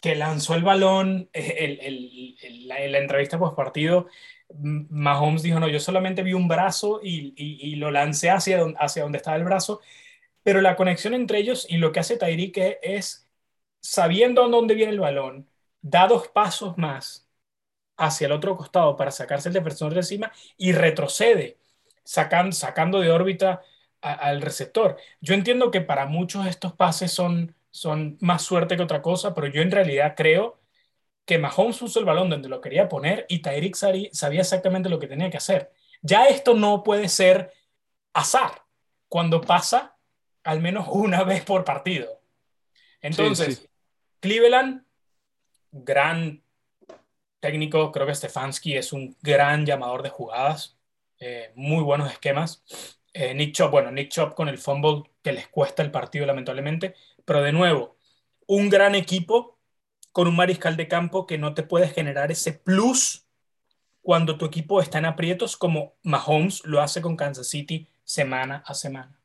[0.00, 4.06] que lanzó el balón en la, entrevista post partido.
[4.54, 9.18] Mahomes dijo, no, yo solamente vi un brazo y, lo lancé hacia donde, hacia donde
[9.18, 9.80] estaba el brazo,
[10.42, 13.26] pero la conexión entre ellos y lo que hace Tyreek es,
[13.80, 15.48] sabiendo a dónde viene el balón,
[15.80, 17.26] da dos pasos más
[17.96, 21.58] hacia el otro costado para sacarse el defensor de encima y retrocede,
[22.04, 23.62] sacando de órbita
[24.12, 24.96] al receptor.
[25.20, 29.46] Yo entiendo que para muchos estos pases son, son más suerte que otra cosa, pero
[29.48, 30.60] yo en realidad creo
[31.24, 35.08] que Mahomes usó el balón donde lo quería poner y Tyreek sabía exactamente lo que
[35.08, 35.72] tenía que hacer.
[36.02, 37.52] Ya esto no puede ser
[38.12, 38.62] azar
[39.08, 39.96] cuando pasa
[40.44, 42.20] al menos una vez por partido.
[43.00, 43.68] Entonces,
[44.20, 44.84] Cleveland,
[45.72, 46.42] gran
[47.40, 50.76] técnico, creo que Stefanski es un gran llamador de jugadas,
[51.18, 52.64] eh, muy buenos esquemas.
[53.18, 56.94] Eh, Nick Chop, bueno, Nick Chop con el fumble que les cuesta el partido lamentablemente,
[57.24, 57.96] pero de nuevo,
[58.46, 59.58] un gran equipo
[60.12, 63.26] con un mariscal de campo que no te puede generar ese plus
[64.02, 68.74] cuando tu equipo está en aprietos como Mahomes lo hace con Kansas City semana a
[68.74, 69.18] semana.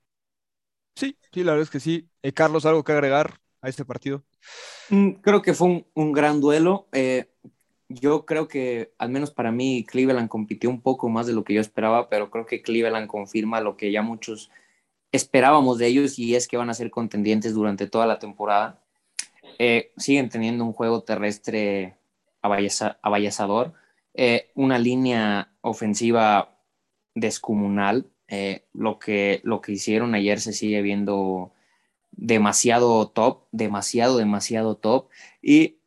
[0.95, 2.09] Sí, sí, la verdad es que sí.
[2.23, 4.23] Eh, Carlos, ¿algo que agregar a este partido?
[4.89, 6.87] Mm, creo que fue un, gran duelo.
[6.93, 7.30] Eh,
[7.93, 11.53] yo creo que, al menos para mí, Cleveland compitió un poco más de lo que
[11.53, 14.51] yo esperaba, pero creo que Cleveland confirma lo que ya muchos
[15.11, 18.81] esperábamos de ellos y es que van a ser contendientes durante toda la temporada.
[19.59, 21.97] Eh, siguen teniendo un juego terrestre
[22.41, 23.73] avallazador,
[24.13, 26.57] eh, una línea ofensiva
[27.15, 28.07] descomunal.
[28.27, 31.51] Eh, lo, que, lo que hicieron ayer se sigue viendo
[32.11, 35.09] demasiado top, demasiado, demasiado top.
[35.41, 35.80] Y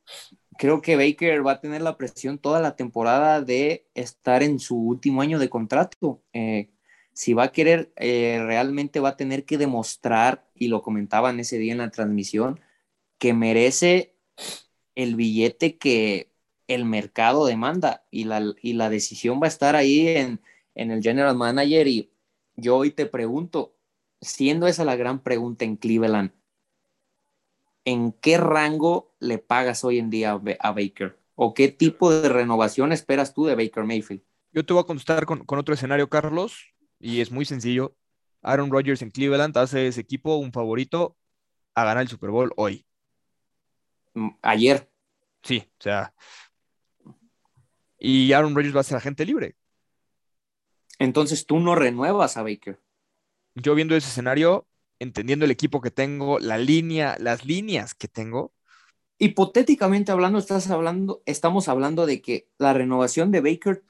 [0.59, 4.77] creo que Baker va a tener la presión toda la temporada de estar en su
[4.77, 6.23] último año de contrato.
[6.33, 6.71] Eh,
[7.13, 11.59] si va a querer, eh, realmente va a tener que demostrar, y lo comentaban ese
[11.59, 12.61] día en la transmisión,
[13.19, 14.15] que merece
[14.95, 16.33] el billete que
[16.67, 20.41] el mercado demanda y la, y la decisión va a estar ahí en,
[20.75, 21.87] en el general manager.
[21.89, 22.11] Y
[22.57, 23.77] yo hoy te pregunto,
[24.21, 26.33] siendo esa la gran pregunta en Cleveland,
[27.85, 31.19] ¿en qué rango le pagas hoy en día a Baker?
[31.35, 34.23] ¿O qué tipo de renovación esperas tú de Baker Mayfield?
[34.53, 37.97] Yo te voy a contestar con, otro escenario, Carlos, y es muy sencillo.
[38.43, 41.17] Aaron Rodgers en Cleveland hace ese equipo un favorito
[41.75, 42.87] a ganar el Super Bowl hoy.
[44.15, 44.89] Mm, ayer.
[45.43, 46.15] Sí, o sea.
[47.99, 49.57] Y Aaron Rodgers va a ser agente libre.
[50.99, 52.81] Entonces tú no renuevas a Baker.
[53.57, 54.69] Yo viendo ese escenario,
[55.05, 58.53] entendiendo el equipo que tengo, la línea, las líneas que tengo.
[59.19, 63.85] Hipotéticamente hablando, estás hablando, estamos hablando de que la renovación de Baker,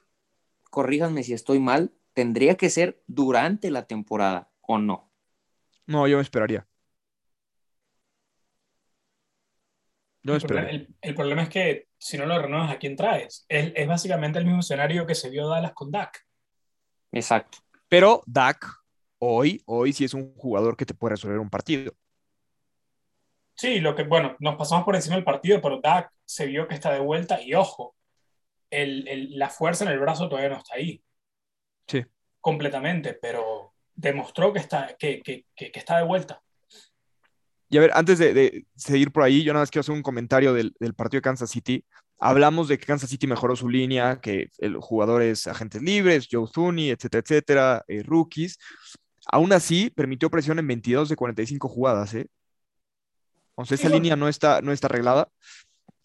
[0.69, 5.11] corríjanme si estoy mal, tendría que ser durante la temporada o no.
[5.87, 6.67] No, yo me esperaría.
[10.21, 10.87] Yo me esperaría.
[11.01, 13.45] El, problema es que si no lo renuevas, ¿a quién traes?
[13.49, 16.25] Es, es básicamente el mismo escenario que se vio Dallas con Dak.
[17.11, 17.59] Exacto.
[17.87, 18.84] Pero Dak
[19.25, 21.93] hoy, hoy sí es un jugador que te puede resolver un partido.
[23.55, 26.75] Sí, lo que, bueno, nos pasamos por encima del partido, pero Dak se vio que
[26.75, 27.95] está de vuelta y ojo,
[28.69, 31.01] la fuerza en el brazo todavía no está ahí.
[31.87, 32.03] Sí.
[32.41, 36.41] Completamente, pero demostró que está, que, está de vuelta.
[37.69, 40.53] Y a ver, antes de, seguir por ahí, yo nada más quiero hacer un comentario
[40.53, 41.85] del, del partido de Kansas City.
[42.19, 46.47] Hablamos de que Kansas City mejoró su línea, que el jugador es agentes libres, Joe
[46.51, 48.57] Thuney, etcétera, etcétera, eh, rookies.
[49.27, 52.13] Aún así, permitió presión en 22 de 45 jugadas.
[52.13, 52.27] ¿eh?
[53.55, 55.29] O sea, esa línea no está, no está arreglada.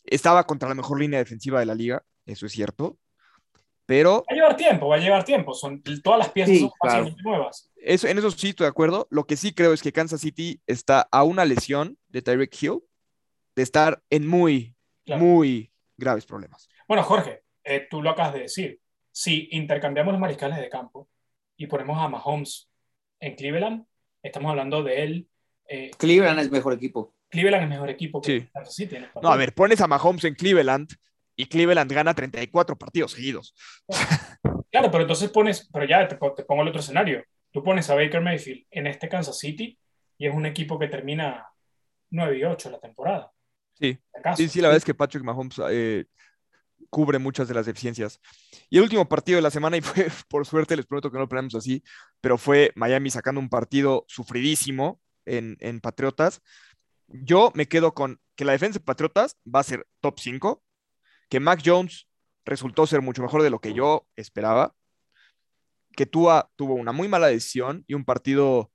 [0.05, 2.99] Estaba contra la mejor línea defensiva de la liga, eso es cierto.
[3.87, 4.25] Pero.
[4.31, 5.53] Va a llevar tiempo, va a llevar tiempo.
[5.53, 7.71] Son, todas las piezas son fácilmente nuevas.
[7.77, 9.09] Eso, en eso sí estoy de acuerdo.
[9.11, 12.79] Lo que sí creo es que Kansas City está a una lesión de Tyreek Hill
[13.57, 16.69] de estar en muy, muy graves problemas.
[16.87, 18.81] Bueno, Jorge, eh, tú lo acabas de decir.
[19.13, 21.09] Si intercambiamos los mariscales de campo
[21.57, 22.70] y ponemos a Mahomes
[23.21, 23.87] en Cleveland,
[24.23, 25.29] estamos hablando de él.
[25.69, 27.15] Eh, Cleveland es mejor equipo.
[27.29, 28.89] Cleveland es mejor equipo que sí.
[29.23, 30.91] No, a ver, pones a Mahomes en Cleveland
[31.37, 33.55] y Cleveland gana 34 partidos seguidos.
[34.71, 37.25] Claro, pero entonces pones, pero ya te, pongo el otro escenario.
[37.51, 39.77] Tú pones a Baker Mayfield en este Kansas City
[40.17, 41.49] y es un equipo que termina
[42.11, 43.33] 9 y 8 la temporada.
[43.75, 43.99] Sí,
[44.37, 46.05] sí, sí, la verdad es que Patrick Mahomes eh,
[46.91, 48.21] cubre muchas de las deficiencias.
[48.69, 51.21] Y el último partido de la semana, y fue por suerte, les prometo que no
[51.21, 51.83] lo planeamos así,
[52.21, 56.43] pero fue Miami sacando un partido sufridísimo en, en Patriotas.
[57.07, 60.63] Yo me quedo con que la defensa de Patriotas va a ser top 5,
[61.29, 62.09] que Mac Jones
[62.45, 64.75] resultó ser mucho mejor de lo que yo esperaba.
[65.97, 68.71] Que Tua tuvo una muy mala decisión y un partido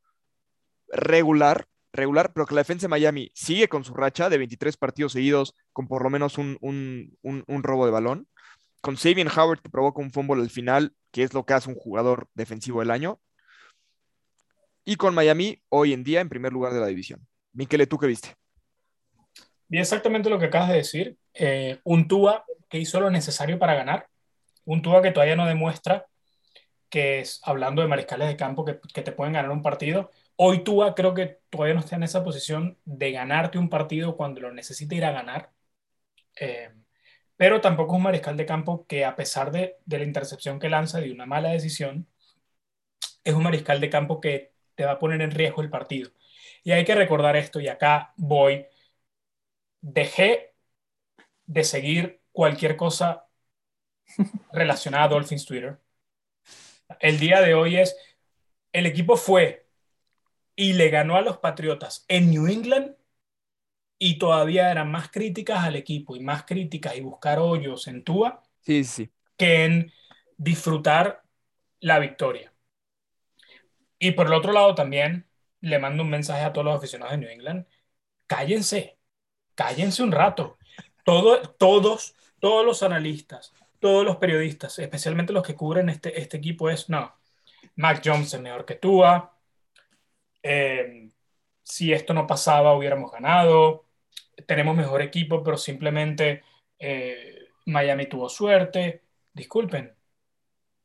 [0.89, 5.13] regular, regular, pero que la defensa de Miami sigue con su racha de 23 partidos
[5.13, 8.27] seguidos con por lo menos un, un robo de balón.
[8.81, 11.75] Con Sabian Howard que provoca un fumble al final, que es lo que hace un
[11.75, 13.19] jugador defensivo del año.
[14.83, 17.25] Y con Miami hoy en día en primer lugar de la división.
[17.53, 18.35] Miquel, ¿tú qué viste?
[19.67, 21.17] Vi exactamente lo que acabas de decir.
[21.33, 24.07] Eh, un Tua que hizo lo necesario para ganar.
[24.65, 26.05] Un Tua que todavía no demuestra
[26.89, 30.11] que es, hablando de mariscales de campo, que, que te pueden ganar un partido.
[30.37, 34.41] Hoy Tua creo que todavía no está en esa posición de ganarte un partido cuando
[34.41, 35.51] lo necesita ir a ganar.
[36.39, 36.71] Eh,
[37.37, 40.99] pero tampoco es un mariscal de campo que a pesar de, la intercepción que lanza
[41.01, 42.07] de una mala decisión,
[43.23, 46.11] es un mariscal de campo que te va a poner en riesgo el partido.
[46.63, 48.67] Y hay que recordar esto, y acá voy
[49.81, 50.55] dejé
[51.45, 53.27] de seguir cualquier cosa
[54.51, 55.79] relacionada a Dolphins Twitter.
[56.99, 57.95] El día de hoy es,
[58.71, 59.64] el equipo fue
[60.55, 62.95] y le ganó a los Patriotas en New England
[63.97, 68.43] y todavía eran más críticas al equipo y más críticas y buscar hoyos en Tua
[68.61, 69.11] sí, sí.
[69.37, 69.93] que en
[70.37, 71.23] disfrutar
[71.79, 72.53] la victoria.
[73.99, 75.27] Y por el otro lado también
[75.61, 77.65] le mando un mensaje a todos los aficionados de New England,
[78.27, 78.99] cállense,
[79.55, 80.57] cállense un rato.
[81.03, 86.69] Todo, todos, todos los analistas, todos los periodistas, especialmente los que cubren este, este equipo,
[86.69, 87.15] es no.
[87.75, 89.03] Mac Jones es mejor que tú.
[90.47, 91.09] Eh,
[91.63, 93.87] si esto no pasaba, hubiéramos ganado.
[94.45, 96.43] Tenemos mejor equipo, pero simplemente
[96.77, 99.01] eh, Miami tuvo suerte.
[99.33, 99.95] Disculpen.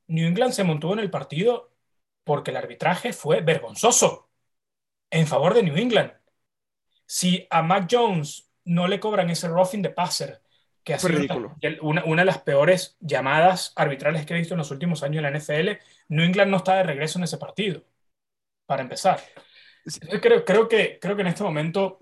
[0.06, 1.72] New England se montó en el partido
[2.24, 4.30] porque el arbitraje fue vergonzoso
[5.10, 6.12] en favor de New England.
[7.04, 10.42] Si a Mac Jones no le cobran ese roughing de passer,
[10.82, 11.20] que ha sido
[11.82, 15.30] una, una, de las peores llamadas arbitrales que he visto en los últimos años en
[15.30, 15.82] la NFL.
[16.08, 17.84] New England no está de regreso en ese partido,
[18.64, 19.20] para empezar.
[20.20, 21.98] Creo, creo, que, creo que en este momento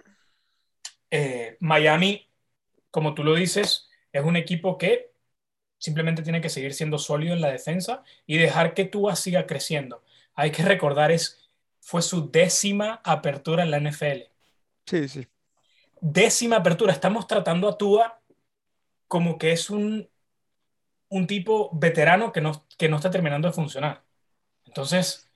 [1.11, 2.29] eh, Miami,
[2.91, 5.13] como tú lo dices, es un equipo que
[5.79, 10.03] simplemente tiene que seguir siendo sólido en la defensa y dejar que Tua siga creciendo.
[10.35, 11.51] Hay que recordar, es,
[11.81, 14.25] fue su décima apertura en la NFL.
[14.87, 15.29] Sí, sí
[16.01, 16.93] décima apertura.
[16.93, 18.21] Estamos tratando a Tua
[19.07, 20.09] como que es un,
[21.09, 24.05] un tipo veterano que no, que no está terminando de funcionar.
[24.67, 25.28] Entonces,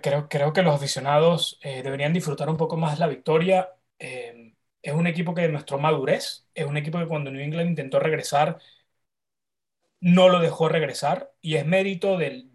[0.00, 3.70] creo, creo, que los aficionados eh, deberían disfrutar un poco más la victoria.
[3.98, 7.98] Eh, es un equipo que demostró madurez, es un equipo que cuando New England intentó
[8.00, 8.58] regresar,
[10.00, 12.50] no lo dejó regresar, y es mérito del,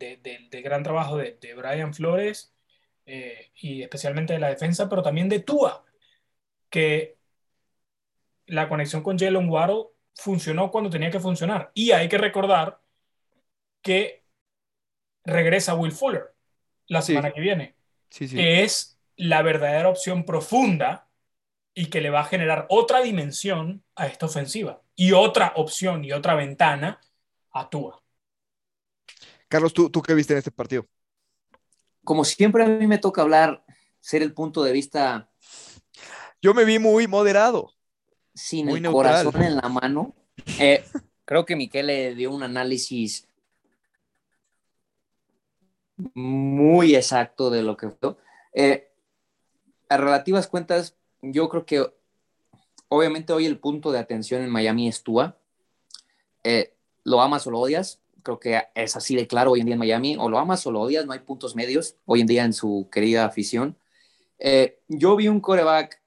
[0.63, 2.53] gran trabajo de, Brian Flores
[3.05, 5.83] eh, y especialmente de la defensa, pero también de Tua
[6.69, 7.17] que
[8.47, 11.71] la conexión con Jalen Waddle funcionó cuando tenía que funcionar.
[11.73, 12.81] Y hay que recordar
[13.81, 14.25] que
[15.25, 16.33] regresa Will Fuller
[16.87, 17.75] la semana que viene,
[18.09, 21.07] que es la verdadera opción profunda
[21.73, 26.11] y que le va a generar otra dimensión a esta ofensiva y otra opción y
[26.11, 26.99] otra ventana
[27.51, 28.01] a Tua.
[29.47, 30.87] Carlos, ¿tú, ¿tú qué viste en este partido?
[32.03, 33.63] Como siempre a mí me toca hablar,
[33.99, 35.31] ser el punto de vista
[36.41, 37.71] yo me vi muy moderado.
[38.33, 40.15] Sin el corazón en la mano.
[40.59, 40.83] Eh,
[41.23, 43.27] creo que Miquel le dio un análisis
[46.13, 48.15] muy exacto de lo que fue.
[48.53, 48.91] Eh,
[49.89, 51.85] a relativas cuentas, yo creo que
[52.87, 55.37] obviamente hoy el punto de atención en Miami es Tua.
[56.43, 56.73] Eh,
[57.03, 57.99] lo amas o lo odias.
[58.23, 60.17] Creo que es así de claro hoy en día en Miami.
[60.19, 62.87] O lo amas o lo odias, no hay puntos medios hoy en día en su
[62.91, 63.77] querida afición.
[64.87, 66.01] yo vi un coreback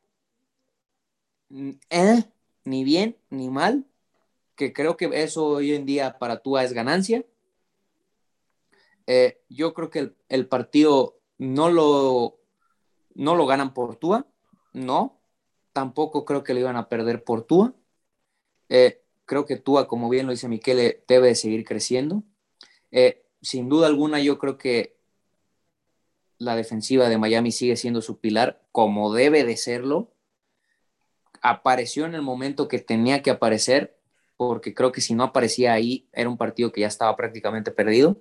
[1.91, 2.25] eh,
[2.65, 3.85] ni bien ni mal,
[4.57, 7.25] que creo que eso hoy en día para Tua es ganancia.
[9.07, 12.39] Eh, yo creo que el, partido no lo,
[13.15, 14.27] no lo ganan por Tua,
[14.73, 15.21] no.
[15.73, 17.75] Tampoco creo que lo iban a perder por Tua.
[18.69, 22.23] Eh, creo que Tua, como bien lo dice Miquele, debe de seguir creciendo.
[23.43, 24.97] sin duda alguna, yo creo que
[26.39, 30.15] la defensiva de Miami sigue siendo su pilar, como debe de serlo
[31.45, 33.99] apareció en el momento que tenía que aparecer,
[34.39, 38.17] porque creo que si no aparecía ahí era un partido que ya estaba prácticamente perdido.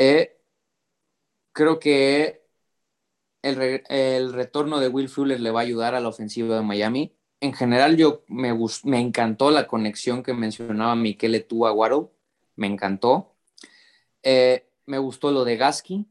[0.00, 0.38] Eh,
[1.52, 2.46] creo que
[3.42, 7.16] el, retorno de Will Fuller le va a ayudar a la ofensiva de Miami.
[7.40, 12.12] En general, yo me, me encantó la conexión que mencionaba Miquel Tua Guaro,
[12.54, 13.34] me encantó.
[14.22, 16.06] Eh, me gustó lo de Gasky.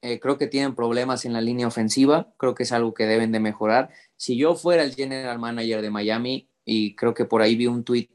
[0.00, 3.32] Eh, creo que tienen problemas en la línea ofensiva, creo que es algo que deben
[3.32, 7.56] de mejorar si yo fuera el general manager de Miami, y creo que por ahí
[7.56, 8.08] vi un tweet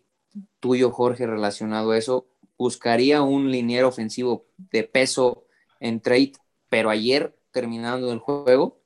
[0.59, 2.27] tuyo, Jorge, relacionado a eso.
[2.59, 5.45] Buscaría un liniero ofensivo de peso
[5.79, 6.33] en trade,
[6.69, 8.79] pero ayer terminando el juego.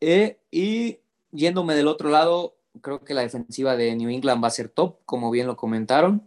[0.00, 1.00] Eh, y
[1.32, 5.00] yéndome del otro lado, creo que la defensiva de New England va a ser top,
[5.04, 6.26] como bien lo comentaron.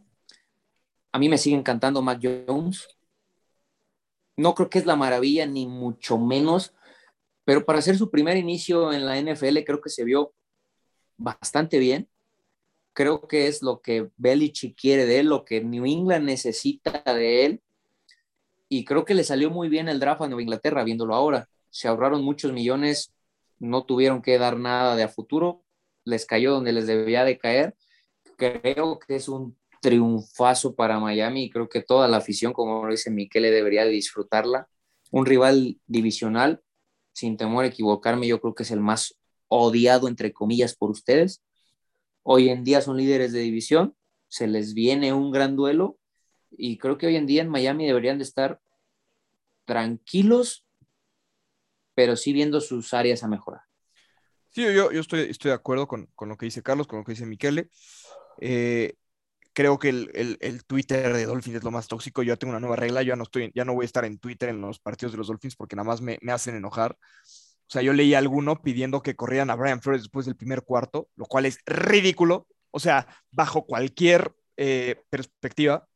[1.11, 2.89] A mí me sigue encantando Mac Jones.
[4.37, 6.73] No creo que es la maravilla, ni mucho menos,
[7.45, 10.33] pero para hacer su primer inicio en la NFL creo que se vio
[11.15, 12.09] bastante bien.
[12.95, 17.45] Creo que es lo que Belichick quiere de él, lo que New England necesita de
[17.45, 17.61] él.
[18.69, 21.49] Y creo que le salió muy bien el draft a Nueva Inglaterra, viéndolo ahora.
[21.69, 23.13] Se ahorraron muchos millones,
[23.59, 25.61] no tuvieron que dar nada de a futuro,
[26.05, 27.75] les cayó donde les debía de caer.
[28.37, 32.91] Creo que es un triunfazo para Miami y creo que toda la afición, como lo
[32.91, 34.69] dice Miquele, debería de disfrutarla.
[35.11, 36.61] Un rival divisional,
[37.11, 39.19] sin temor a equivocarme, yo creo que es el más
[39.49, 41.41] odiado, entre comillas, por ustedes.
[42.27, 43.95] Hoy en día son líderes de división,
[44.27, 45.99] se les viene un gran duelo
[46.49, 48.59] y creo que hoy en día en Miami deberían de estar
[49.63, 50.65] tranquilos,
[51.93, 53.61] pero sí viendo sus áreas a mejorar.
[54.49, 57.05] Sí, yo, yo estoy, estoy de acuerdo con, con, lo que dice Carlos, con lo
[57.05, 57.69] que dice Miquele.
[58.41, 58.95] Eh,
[59.53, 62.23] creo que el, el, el, Twitter de Dolphins es lo más tóxico.
[62.23, 64.49] Yo tengo una nueva regla, ya no, estoy, ya no voy a estar en Twitter
[64.49, 66.97] en los partidos de los Dolphins porque nada más me, me hacen enojar.
[67.67, 71.09] O sea, yo leí alguno pidiendo que corrieran a Brian Flores después del primer cuarto,
[71.15, 72.47] lo cual es ridículo.
[72.71, 75.87] O sea, bajo cualquier eh, perspectiva,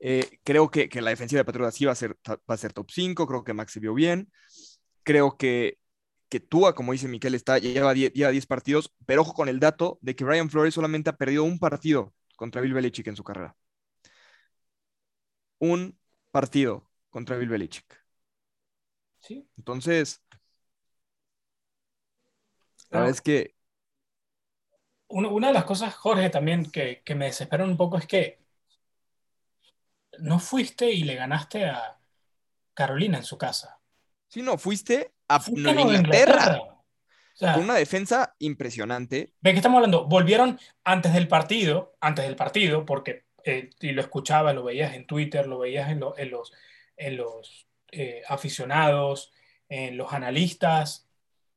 [0.00, 2.72] eh, creo que, que, la defensiva de Patriotas sí va a ser, va a ser
[2.72, 4.30] top 5, creo que Max se vio bien.
[5.02, 5.78] Creo que,
[6.28, 9.60] que Tua, como dice Miquel, está, lleva 10, lleva 10 partidos, pero ojo con el
[9.60, 13.24] dato de que Brian Flores solamente ha perdido un partido contra Bill Belichick en su
[13.24, 13.56] carrera.
[15.58, 15.98] Un
[16.30, 18.04] partido contra Bill Belichick.
[19.20, 19.48] Sí.
[19.56, 20.23] Entonces,
[22.94, 23.54] la verdad es que.
[25.08, 28.38] Una, una, de las cosas, Jorge, también que, que me desesperan un poco es que
[30.18, 31.98] no fuiste y le ganaste a
[32.72, 33.80] Carolina en su casa.
[34.28, 36.34] Sí, no, fuiste a Nueva Inglaterra.
[36.34, 36.58] Inglaterra.
[36.58, 39.32] O sea, con una defensa impresionante.
[39.40, 40.06] ¿De qué estamos hablando?
[40.06, 45.06] Volvieron antes del partido, antes del partido, porque eh, y lo escuchabas, lo veías en
[45.06, 46.52] Twitter, lo veías en, lo, en los,
[46.96, 49.32] en los eh, aficionados,
[49.68, 51.03] en los analistas.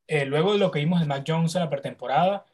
[0.08, 2.46] Eh, luego de lo que vimos de Mac Jones en la pretemporada,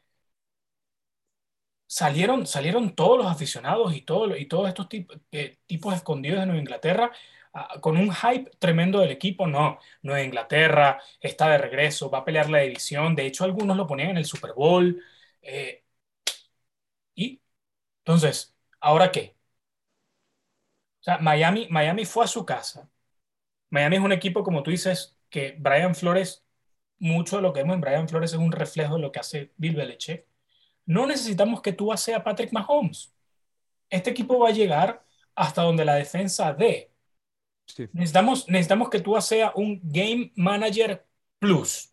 [1.87, 6.47] salieron, salieron todos los aficionados y, todo, y todos estos tipos, eh, tipos escondidos de
[6.47, 7.13] Nueva Inglaterra
[7.55, 9.47] uh, con un hype tremendo del equipo.
[9.47, 13.15] No, Nueva Inglaterra está de regreso, va a pelear la división.
[13.15, 15.03] De hecho, algunos lo ponían en el Super Bowl.
[15.43, 15.85] Eh,
[17.15, 17.43] y
[18.05, 19.37] entonces, ¿ahora qué?
[21.01, 22.91] O sea, Miami, Miami fue a su casa.
[23.71, 26.44] Miami es un equipo, como tú dices, que Brian Flores,
[27.05, 29.53] mucho de lo que vemos en Brian Flores es un reflejo de lo que hace
[29.57, 30.27] Bill Belichick
[30.87, 33.15] no necesitamos que tú sea Patrick Mahomes.
[33.91, 36.93] Este equipo va a llegar hasta donde la defensa dé.
[37.67, 37.89] Sí.
[37.93, 41.07] Necesitamos, necesitamos que tú sea un Game Manager
[41.39, 41.93] Plus.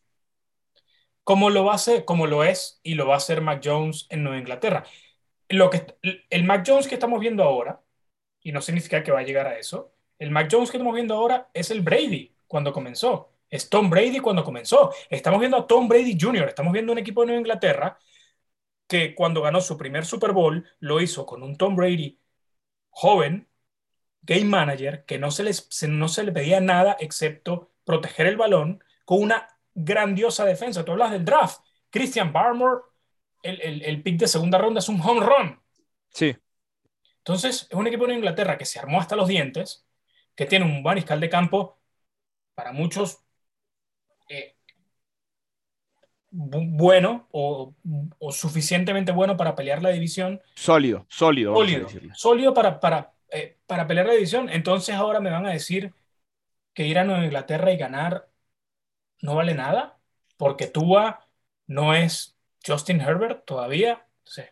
[1.23, 4.07] Como lo va a hacer, como lo es y lo va a hacer Mac Jones
[4.09, 4.83] en Nueva Inglaterra.
[5.49, 5.85] Lo que,
[6.29, 7.81] el Mac Jones que estamos viendo ahora,
[8.41, 11.15] y no significa que va a llegar a eso, el Mac Jones que estamos viendo
[11.15, 13.30] ahora es el Brady cuando comenzó.
[13.51, 14.91] Es Tom Brady cuando comenzó.
[15.09, 17.99] Estamos viendo a Tom Brady Jr., estamos viendo un equipo de Nueva Inglaterra
[18.87, 22.19] que cuando ganó su primer Super Bowl lo hizo con un Tom Brady
[22.89, 23.47] joven,
[24.21, 28.83] game manager, que no se, les, no se le pedía nada excepto proteger el balón
[29.05, 30.85] con una grandiosa defensa.
[30.85, 31.61] Tú hablas del draft.
[31.89, 32.81] Christian Barmore,
[33.43, 35.61] el, el, el pick de segunda ronda es un home run.
[36.09, 36.35] Sí.
[37.17, 39.85] Entonces, es un equipo de Inglaterra que se armó hasta los dientes,
[40.35, 41.79] que tiene un mariscal de campo
[42.55, 43.23] para muchos
[44.29, 44.55] eh,
[46.31, 47.73] bueno o,
[48.19, 50.41] o, suficientemente bueno para pelear la división.
[50.55, 51.53] Sólido, sólido.
[51.55, 54.49] Sólido, sólido para, para, eh, para pelear la división.
[54.49, 55.93] Entonces ahora me van a decir
[56.73, 58.29] que ir a Nueva Inglaterra y ganar
[59.21, 59.99] no vale nada,
[60.37, 61.27] porque Tua
[61.67, 64.07] no es Justin Herbert todavía.
[64.19, 64.51] Entonces,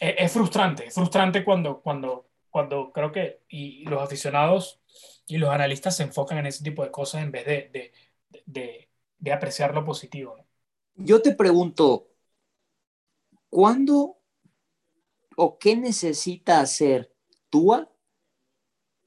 [0.00, 4.80] es, es, frustrante, es frustrante cuando, cuando, cuando creo que y los aficionados
[5.26, 7.92] y los analistas se enfocan en ese tipo de cosas en vez de, de,
[8.46, 8.86] de
[9.18, 10.36] de apreciar lo positivo.
[10.36, 10.46] ¿no?
[10.94, 12.08] Yo te pregunto,
[13.48, 14.18] ¿cuándo
[15.36, 17.12] o qué necesita hacer
[17.50, 17.90] Tua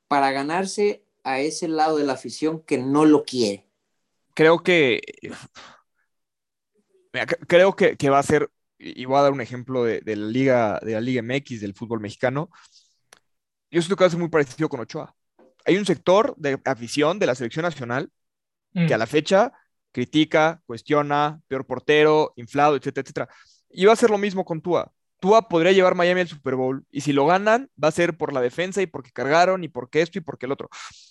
[0.07, 3.68] para ganarse a ese lado de la afición que no lo quiere?
[4.34, 5.01] Creo que
[7.47, 10.27] creo que, que va a ser, y voy a dar un ejemplo de, de, la
[10.27, 12.49] Liga, de la Liga MX, del fútbol mexicano.
[13.72, 15.15] Yo siento que va a ser muy parecido con Ochoa.
[15.65, 18.11] Hay un sector de afición de la selección nacional
[18.74, 18.88] mm.
[18.88, 19.52] que a la fecha
[19.91, 23.30] critica, cuestiona, peor portero, inflado, etcétera, etcétera.
[23.70, 24.91] Y va a ser lo mismo con Tua.
[25.20, 26.86] Tua podría llevar Miami al Super Bowl.
[26.91, 30.02] Y si lo ganan, va a ser por la defensa y porque cargaron y porque
[30.02, 30.70] esto y porque el otro.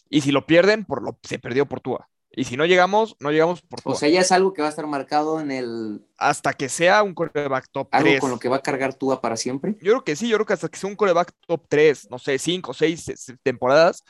[0.08, 2.08] Y si lo pierden, por lo se perdió por Tua.
[2.30, 3.92] Y si no llegamos, no llegamos por Tua.
[3.92, 6.06] O sea, ya es algo que va a estar marcado en el.
[6.16, 8.20] hasta que sea un coreback top Algo 3.
[8.20, 9.76] con lo que va a cargar Tua para siempre.
[9.80, 12.18] Yo creo que sí, yo creo que hasta que sea un coreback top 3, no
[12.18, 14.04] sé, 5 o 6 temporadas,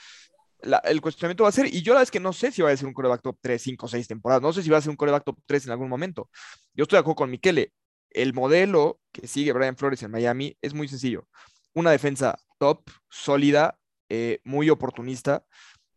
[0.63, 2.71] la- el cuestionamiento va a ser, y yo la es que no sé si va
[2.71, 4.81] a ser un coreback top 3, 5 o 6 temporadas, no sé si va a
[4.81, 6.31] ser un coreback top 3 en algún momento.
[6.75, 7.73] Yo estoy de acuerdo con Miquele,
[8.11, 11.27] el modelo que sigue Brian Flores en Miami es muy sencillo.
[11.75, 13.79] Una defensa top, sólida,
[14.09, 15.45] eh, muy oportunista,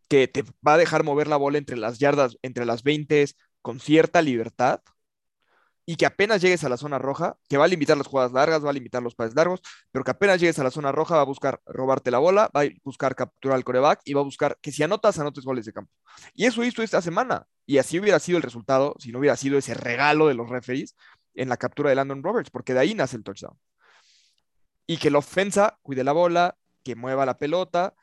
[0.10, 3.26] que te va a dejar mover la bola entre las yardas, entre las 20
[3.62, 4.82] con cierta libertad,
[5.92, 8.64] y que apenas llegues a la zona roja, que va a limitar las jugadas largas,
[8.64, 9.60] va a limitar los pases largos,
[9.92, 12.62] pero que apenas llegues a la zona roja va a buscar robarte la bola, va
[12.62, 15.74] a buscar capturar al coreback y va a buscar que si anotas, anotes goles de
[15.74, 15.92] campo.
[16.34, 17.46] Y eso hizo esta semana.
[17.66, 20.96] Y así hubiera sido el resultado si no hubiera sido ese regalo de los referees
[21.34, 23.60] en la captura de Landon Roberts, porque de ahí nace el touchdown.
[24.88, 26.56] Y que la ofensa cuide la bola,
[26.86, 27.96] que mueva la pelota,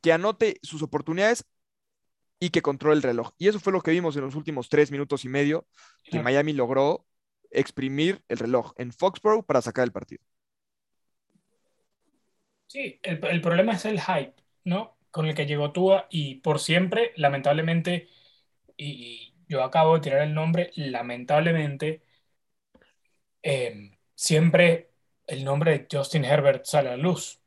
[0.00, 1.44] que anote sus oportunidades
[2.40, 3.32] y que controle el reloj.
[3.38, 5.66] Y eso fue lo que vimos en los últimos tres minutos y medio,
[6.04, 6.18] que.
[6.20, 7.06] Miami logró
[7.50, 10.22] exprimir el reloj en Foxborough para sacar el partido.
[12.66, 14.34] Sí, el, el problema es el hype,
[14.64, 14.98] ¿no?
[15.10, 18.08] Con el que llegó Tua y por siempre, lamentablemente,
[18.76, 22.02] y, y yo acabo de tirar el nombre, lamentablemente,
[23.42, 24.92] eh, siempre
[25.26, 27.40] el nombre de Justin Herbert sale a la luz.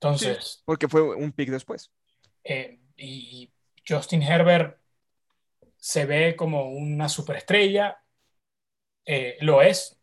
[0.00, 1.90] Entonces, Porque fue un pick después.
[2.44, 3.52] eh, y, y
[3.90, 4.78] Justin Herbert
[5.76, 8.02] se ve como una superestrella,
[9.04, 10.00] eh, lo es,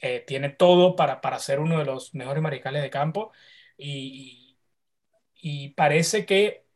[0.00, 3.32] eh, tiene todo para, para ser uno de los mejores mariscales de campo
[3.76, 4.46] y,
[5.76, 6.66] parece que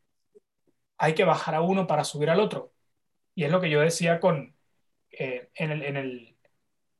[0.98, 2.72] hay que bajar a uno para subir al otro.
[3.34, 4.56] Y es lo que yo decía con,
[5.10, 6.36] eh, en el, en el,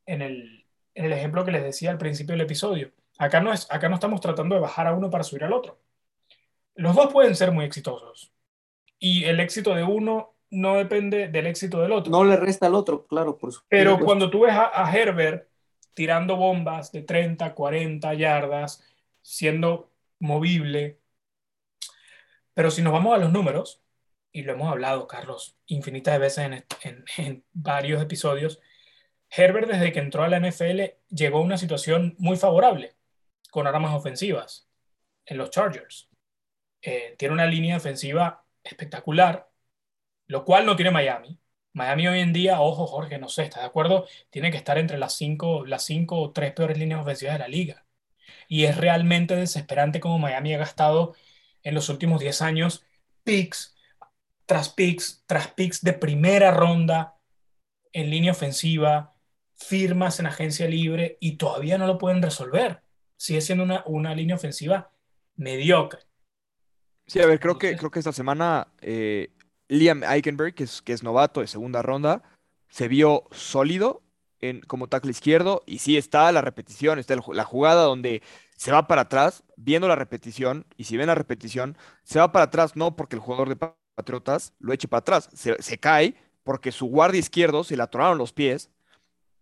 [0.07, 2.93] en el, en el ejemplo que les decía al principio del episodio.
[3.19, 5.81] Acá no, es, acá no estamos tratando de bajar a uno para subir al otro.
[6.75, 8.34] Los dos pueden ser muy exitosos.
[9.07, 12.11] Y el éxito de uno no depende del éxito del otro.
[12.11, 13.67] No le resta al otro, claro, por supuesto.
[13.69, 15.47] Pero cuando tú ves a, a Herbert
[15.93, 18.83] tirando bombas de 30, 40 yardas,
[19.21, 19.91] siendo
[20.21, 21.01] movible,
[22.55, 23.83] pero si nos vamos a los números,
[24.33, 26.53] y lo hemos hablado, Carlos, infinitas veces en,
[26.83, 28.59] en- en varios episodios,
[29.29, 32.95] Herbert desde que entró a la NFL llegó a una situación muy favorable,
[33.51, 34.67] con armas ofensivas,
[35.27, 36.09] en los Chargers.
[36.81, 39.51] Eh, tiene una línea ofensiva espectacular,
[40.27, 41.39] lo cual no tiene Miami.
[41.73, 44.07] Miami hoy en día, ojo Jorge, no sé, ¿estás de acuerdo?
[44.31, 47.49] Tiene que estar entre las cinco, las cinco o tres peores líneas ofensivas de la
[47.49, 47.87] liga.
[48.49, 51.15] Y es realmente desesperante como Miami ha gastado
[51.63, 52.85] en los últimos 10 años
[53.25, 53.75] picks
[54.47, 57.17] tras picks tras picks de primera ronda
[57.93, 59.15] en línea ofensiva,
[59.55, 62.83] firmas en agencia libre y todavía no lo pueden resolver.
[63.17, 64.93] Sigue siendo una, una línea ofensiva
[65.37, 66.01] mediocre.
[67.07, 69.31] Sí, a ver, creo que, creo que esta semana eh,
[69.69, 72.23] Liam Eichenberg, que es, que es novato de segunda ronda,
[72.69, 74.03] se vio sólido
[74.41, 78.23] en, como tackle izquierdo y sí está la repetición, está el la jugada donde
[78.57, 82.47] se va para atrás, viendo la repetición, y si ven la repetición, se va para
[82.47, 86.17] atrás no porque el jugador de Pa- Patriotas lo eche para atrás, se, se cae
[86.43, 88.71] porque su guardia izquierdo se le atoraron los pies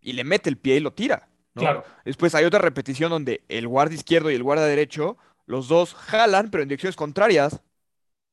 [0.01, 1.63] y le mete el pie y lo tira, ¿no?
[1.63, 5.17] Claro, Después hay otra repetición donde el guardia izquierdo y el guardia derecho,
[5.53, 7.61] los dos jalan, pero en direcciones contrarias.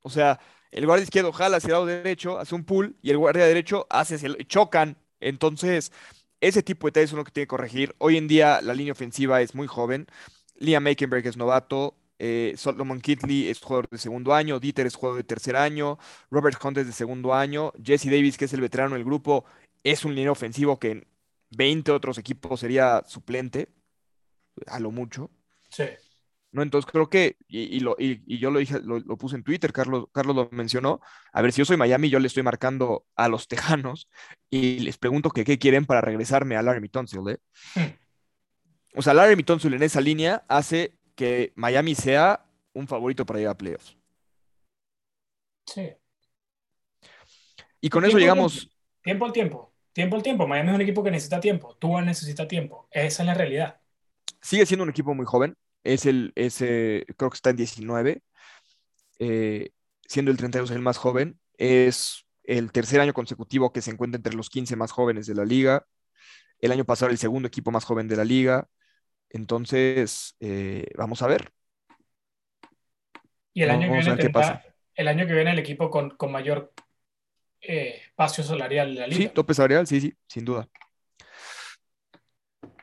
[0.01, 0.39] O sea,
[0.71, 3.87] el guardia izquierdo jala hacia el lado derecho, hace un pull, y el guardia derecho
[3.89, 4.47] hace el...
[4.47, 4.97] chocan.
[5.19, 5.91] Entonces,
[6.41, 7.95] ese tipo de detalles es uno que tiene que corregir.
[7.99, 10.07] Hoy en día la línea ofensiva es muy joven.
[10.55, 11.95] Liam Eikenberg es novato.
[12.19, 14.59] eh, Solomon Kitley es jugador de segundo año.
[14.59, 15.97] Dieter es jugador de tercer año.
[16.31, 17.73] Robert Hunt es de segundo año.
[17.83, 19.45] Jesse Davis, que es el veterano del grupo,
[19.83, 21.07] es un línea ofensivo que en
[21.51, 23.69] 20 otros equipos sería suplente,
[24.67, 25.29] a lo mucho.
[25.69, 25.85] sí.
[26.51, 26.61] ¿No?
[26.63, 29.43] Entonces creo que, y, y lo, y, y yo lo dije, lo, lo puse en
[29.43, 31.01] Twitter, Carlos, Carlos lo mencionó.
[31.33, 34.09] A ver, si yo soy Miami, yo le estoy marcando a los Tejanos
[34.49, 37.37] y les pregunto que qué quieren para regresarme a Larry Tunsil, ¿eh?
[37.75, 37.93] Hmm.
[38.95, 43.53] O sea, Larry Tunsil en esa línea hace que Miami sea un favorito para llegar
[43.53, 43.97] a playoffs.
[45.65, 45.95] Sí.
[47.81, 48.69] Y con eso llegamos,
[49.01, 49.73] Tiempo al tiempo.
[49.93, 50.47] Tiempo al tiempo.
[50.47, 51.75] Miami es un equipo que necesita tiempo.
[51.77, 52.87] Tua necesita tiempo.
[52.91, 53.79] Esa es la realidad.
[54.41, 55.55] sigue siendo un equipo muy joven.
[55.83, 58.21] Es el, es, eh, creo que está en 19,
[59.19, 59.71] eh,
[60.07, 61.39] siendo el 32 el más joven.
[61.57, 65.45] Es el tercer año consecutivo que se encuentra entre los 15 más jóvenes de la
[65.45, 65.85] liga.
[66.59, 68.67] El año pasado el segundo equipo más joven de la liga.
[69.29, 71.51] Entonces, eh, vamos a ver.
[73.53, 74.63] Y el año que Vamos viene tendrá-
[74.95, 76.73] el año que viene el equipo con, con mayor
[77.61, 79.33] eh, espacio salarial de la Sí, liga.
[79.33, 80.67] tope salarial, sí, sí, sin duda.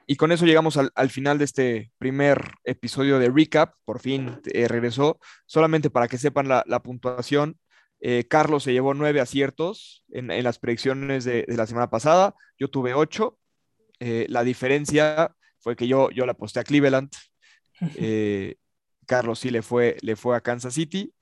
[0.08, 3.74] Y con eso llegamos al, final de este primer episodio de Recap.
[3.84, 5.18] Por fin eh, regresó.
[5.46, 7.58] Solamente para que sepan la, puntuación,
[8.00, 12.36] eh, Carlos se llevó nueve aciertos en, las predicciones de, la semana pasada.
[12.56, 13.36] Yo tuve ocho.
[13.98, 17.10] Eh, la diferencia fue que yo, yo la aposté a Cleveland.
[19.06, 21.12] Carlos sí le fue, le fue a Kansas City.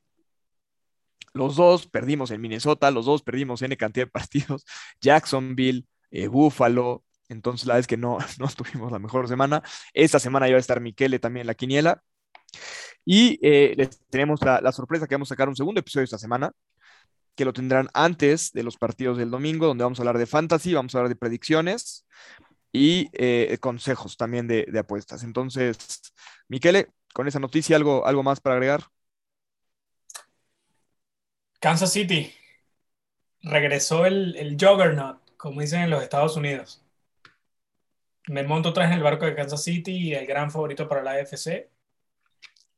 [1.33, 4.67] Los dos perdimos en Minnesota, los dos perdimos N cantidad de partidos.
[5.01, 5.87] Jacksonville,
[6.29, 9.63] Buffalo, entonces, la vez que no, no tuvimos la mejor semana.
[9.93, 12.03] Esta semana va a estar Miquele también en la quiniela.
[13.05, 16.53] Y eh, les tenemos la, sorpresa que vamos a sacar un segundo episodio esta semana,
[17.35, 20.73] que lo tendrán antes de los partidos del domingo, donde vamos a hablar de fantasy,
[20.73, 22.07] vamos a hablar de predicciones
[22.73, 25.23] y eh, consejos también de, apuestas.
[25.23, 25.77] Entonces,
[26.49, 28.85] Miquele, con esa noticia, ¿algo, algo más para agregar?
[31.61, 32.33] Kansas City.
[33.43, 36.84] Regresó el, el juggernaut, como dicen en los Estados Unidos
[38.29, 41.03] me monto otra vez en el barco de Kansas City y el gran favorito para
[41.03, 41.71] la AFC.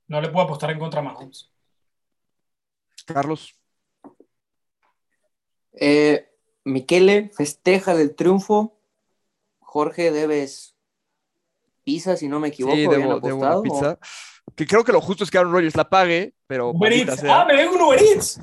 [0.08, 1.50] No le puedo apostar en contra a Mahomes.
[3.06, 3.54] Carlos.
[5.72, 6.28] Eh,
[6.64, 8.78] Miquele festeja del triunfo.
[9.60, 10.76] Jorge, debes
[11.84, 12.74] pizza, si no me equivoco.
[12.74, 13.98] Sí, debo, pizza.
[14.54, 16.70] Que creo que lo justo es que Aaron Rodgers la pague, pero.
[16.70, 17.24] Uber Eats.
[17.24, 18.40] Ah, me vengo un Uber Eats.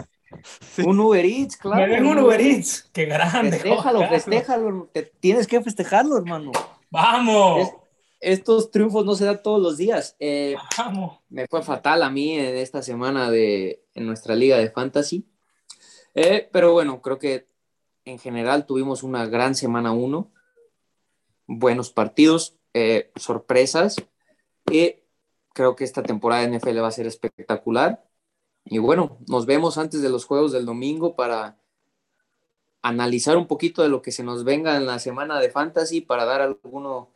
[0.86, 1.82] Un Uber Eats, claro.
[1.82, 2.90] Me vengo un Uber Eats.
[2.94, 3.60] Qué grande.
[3.60, 4.90] Festéjalo, festéjalo.
[5.20, 6.52] tienes que festejarlo, hermano.
[6.94, 7.72] ¡Vamos!
[8.20, 10.16] estos triunfos no se dan todos los días.
[10.20, 11.20] Eh, Vamos.
[11.28, 15.28] Me fue fatal a mí en esta semana de, en nuestra liga de fantasy.
[16.14, 17.48] Eh, pero bueno, creo que
[18.06, 20.32] en general tuvimos una gran semana uno.
[21.48, 23.96] Buenos partidos, eh, sorpresas.
[24.72, 24.98] Y
[25.54, 28.08] creo que esta temporada de NFL va a ser espectacular.
[28.66, 31.58] Y bueno, nos vemos antes de los juegos del domingo para
[32.84, 36.26] analizar un poquito de lo que se nos venga en la semana de fantasy para
[36.26, 37.10] dar alguno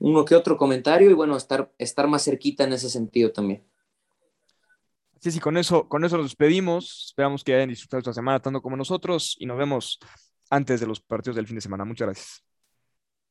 [0.00, 3.62] uno que otro comentario y bueno, estar, estar más cerquita en ese sentido también.
[5.20, 7.08] Sí, sí, con eso, con eso nos despedimos.
[7.08, 9.98] Esperamos que hayan disfrutado esta semana tanto como nosotros y nos vemos
[10.48, 11.84] antes de los partidos del fin de semana.
[11.84, 12.49] Muchas gracias.